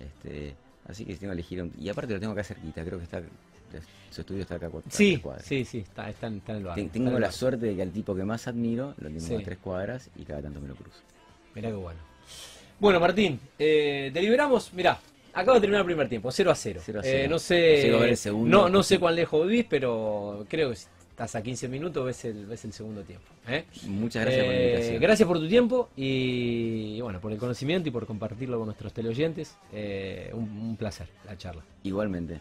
Este, 0.00 0.54
así 0.88 1.04
que 1.04 1.14
si 1.14 1.20
tengo 1.20 1.32
que 1.32 1.34
elegir 1.40 1.62
un- 1.62 1.72
y 1.78 1.88
aparte 1.88 2.14
lo 2.14 2.20
tengo 2.20 2.32
acá 2.32 2.44
cerquita, 2.44 2.84
creo 2.84 2.98
que 2.98 3.04
está 3.04 3.22
su 4.10 4.20
estudio 4.22 4.42
está 4.42 4.54
acá 4.56 4.66
a 4.68 4.70
Sí, 4.90 5.10
tres 5.12 5.20
cuadras. 5.20 5.46
sí, 5.46 5.64
sí, 5.64 5.78
está, 5.78 6.08
está, 6.10 6.26
en- 6.28 6.38
está 6.38 6.52
en 6.52 6.58
el 6.58 6.64
barrio. 6.64 6.84
Está 6.84 6.92
Tengo 6.94 7.18
la 7.18 7.30
suerte 7.32 7.66
de 7.66 7.76
que 7.76 7.82
al 7.82 7.90
tipo 7.90 8.14
que 8.14 8.24
más 8.24 8.46
admiro 8.48 8.94
lo 8.98 9.08
tengo 9.08 9.20
Sí. 9.20 9.34
a 9.34 9.38
tres 9.42 9.58
cuadras 9.58 10.10
y 10.16 10.22
cada 10.24 10.42
tanto 10.42 10.60
me 10.60 10.68
lo 10.68 10.74
cruzo. 10.74 10.98
Mirá 11.54 11.68
qué 11.68 11.74
bueno. 11.76 12.00
Bueno, 12.80 13.00
Martín, 13.00 13.40
eh, 13.58 14.10
deliberamos, 14.14 14.72
mirá, 14.72 14.98
acabo 15.34 15.54
de 15.56 15.60
terminar 15.60 15.80
el 15.80 15.86
primer 15.86 16.08
tiempo, 16.08 16.30
0 16.30 16.50
a 16.50 16.54
0. 16.54 16.80
0 16.84 17.00
a 17.00 17.02
Eh, 17.04 17.10
0. 17.22 17.30
no 17.30 17.38
sé, 17.38 18.08
el 18.10 18.16
segundo. 18.16 18.56
no, 18.62 18.68
no 18.68 18.82
sé 18.82 18.98
cuán 18.98 19.14
lejos 19.16 19.46
vivís, 19.46 19.66
pero 19.68 20.46
creo 20.48 20.70
que 20.70 20.76
si 20.76 20.86
estás 21.10 21.34
a 21.34 21.42
15 21.42 21.66
minutos, 21.68 22.06
ves 22.06 22.24
el, 22.26 22.46
ves 22.46 22.64
el 22.64 22.72
segundo 22.72 23.02
tiempo. 23.02 23.26
¿eh? 23.48 23.64
Muchas 23.86 24.22
gracias 24.24 24.44
por 24.44 24.54
la 24.54 24.60
Eh, 24.60 24.66
invitación. 24.70 25.00
gracias 25.02 25.26
por 25.26 25.38
tu 25.40 25.48
tiempo 25.48 25.88
y, 25.96 26.94
y 26.96 27.00
bueno, 27.00 27.20
por 27.20 27.32
el 27.32 27.38
conocimiento 27.38 27.88
y 27.88 27.92
por 27.92 28.06
compartirlo 28.06 28.56
con 28.58 28.66
nuestros 28.66 28.92
teleoyentes. 28.92 29.56
Eh, 29.72 30.30
un, 30.32 30.42
un 30.48 30.76
placer 30.76 31.08
la 31.26 31.36
charla. 31.36 31.62
Igualmente. 31.82 32.38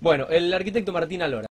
Bueno, 0.00 0.26
el 0.30 0.52
arquitecto 0.52 0.92
Martín 0.92 1.22
Alora. 1.22 1.46